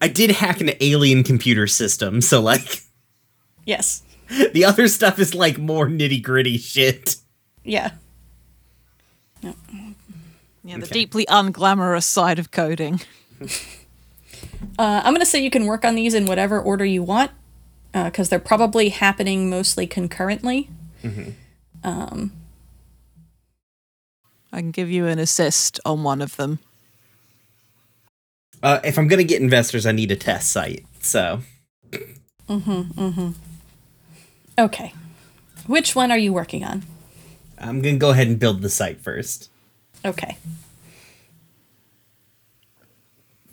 I 0.00 0.08
did 0.08 0.30
hack 0.32 0.60
an 0.60 0.70
alien 0.80 1.22
computer 1.22 1.66
system, 1.66 2.20
so 2.20 2.40
like 2.40 2.82
Yes. 3.64 4.02
the 4.52 4.64
other 4.64 4.88
stuff 4.88 5.18
is 5.18 5.34
like 5.34 5.58
more 5.58 5.86
nitty 5.86 6.22
gritty 6.22 6.58
shit. 6.58 7.16
Yeah. 7.64 7.92
Yeah, 9.42 9.52
the 10.78 10.84
Okay. 10.84 10.92
deeply 10.92 11.26
unglamorous 11.26 12.04
side 12.04 12.38
of 12.38 12.50
coding. 12.50 13.00
Uh, 14.78 15.02
I'm 15.04 15.12
gonna 15.12 15.26
say 15.26 15.42
you 15.42 15.50
can 15.50 15.66
work 15.66 15.84
on 15.84 15.96
these 15.96 16.14
in 16.14 16.24
whatever 16.26 16.58
order 16.60 16.84
you 16.84 17.02
want, 17.02 17.30
because 17.92 18.28
they're 18.28 18.38
probably 18.38 18.88
happening 18.90 19.50
mostly 19.50 19.86
concurrently. 19.88 20.70
I 21.84 22.30
can 24.58 24.70
give 24.70 24.90
you 24.90 25.06
an 25.06 25.18
assist 25.18 25.80
on 25.84 26.02
one 26.02 26.20
of 26.22 26.36
them. 26.36 26.58
Uh, 28.62 28.80
if 28.84 28.98
I'm 28.98 29.08
gonna 29.08 29.24
get 29.24 29.40
investors, 29.42 29.86
I 29.86 29.92
need 29.92 30.10
a 30.10 30.16
test 30.16 30.52
site. 30.52 30.84
So 31.00 31.40
Mhm 32.48 32.92
mhm. 32.94 33.34
Okay. 34.58 34.92
Which 35.66 35.94
one 35.96 36.10
are 36.10 36.18
you 36.18 36.32
working 36.32 36.64
on? 36.64 36.84
I'm 37.58 37.80
gonna 37.80 37.96
go 37.96 38.10
ahead 38.10 38.26
and 38.28 38.38
build 38.38 38.62
the 38.62 38.70
site 38.70 39.00
first. 39.00 39.48
Okay. 40.04 40.36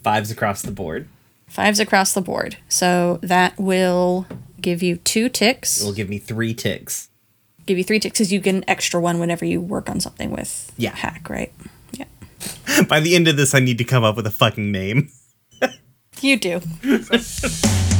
Fives 0.02 0.30
across 0.30 0.62
the 0.62 0.72
board. 0.72 1.08
Fives 1.46 1.80
across 1.80 2.12
the 2.14 2.20
board. 2.22 2.56
So 2.68 3.18
that 3.22 3.58
will 3.58 4.26
give 4.60 4.82
you 4.82 4.96
two 4.96 5.28
ticks. 5.28 5.80
It 5.80 5.84
will 5.84 5.92
give 5.92 6.08
me 6.08 6.18
three 6.18 6.54
ticks. 6.54 7.09
Give 7.70 7.78
you 7.78 7.84
three 7.84 8.00
ticks 8.00 8.14
because 8.18 8.32
you 8.32 8.40
get 8.40 8.54
an 8.56 8.64
extra 8.66 9.00
one 9.00 9.18
whenever 9.20 9.44
you 9.44 9.60
work 9.60 9.88
on 9.88 10.00
something 10.00 10.30
with 10.32 10.72
Yeah. 10.76 10.94
hack, 10.94 11.28
right? 11.30 11.52
Yeah. 11.92 12.06
By 12.88 12.98
the 13.00 13.14
end 13.14 13.28
of 13.28 13.36
this, 13.36 13.54
I 13.54 13.60
need 13.60 13.78
to 13.78 13.84
come 13.84 14.02
up 14.02 14.16
with 14.16 14.26
a 14.26 14.30
fucking 14.32 14.70
name. 14.72 15.08
You 16.22 16.36
do. 16.38 16.60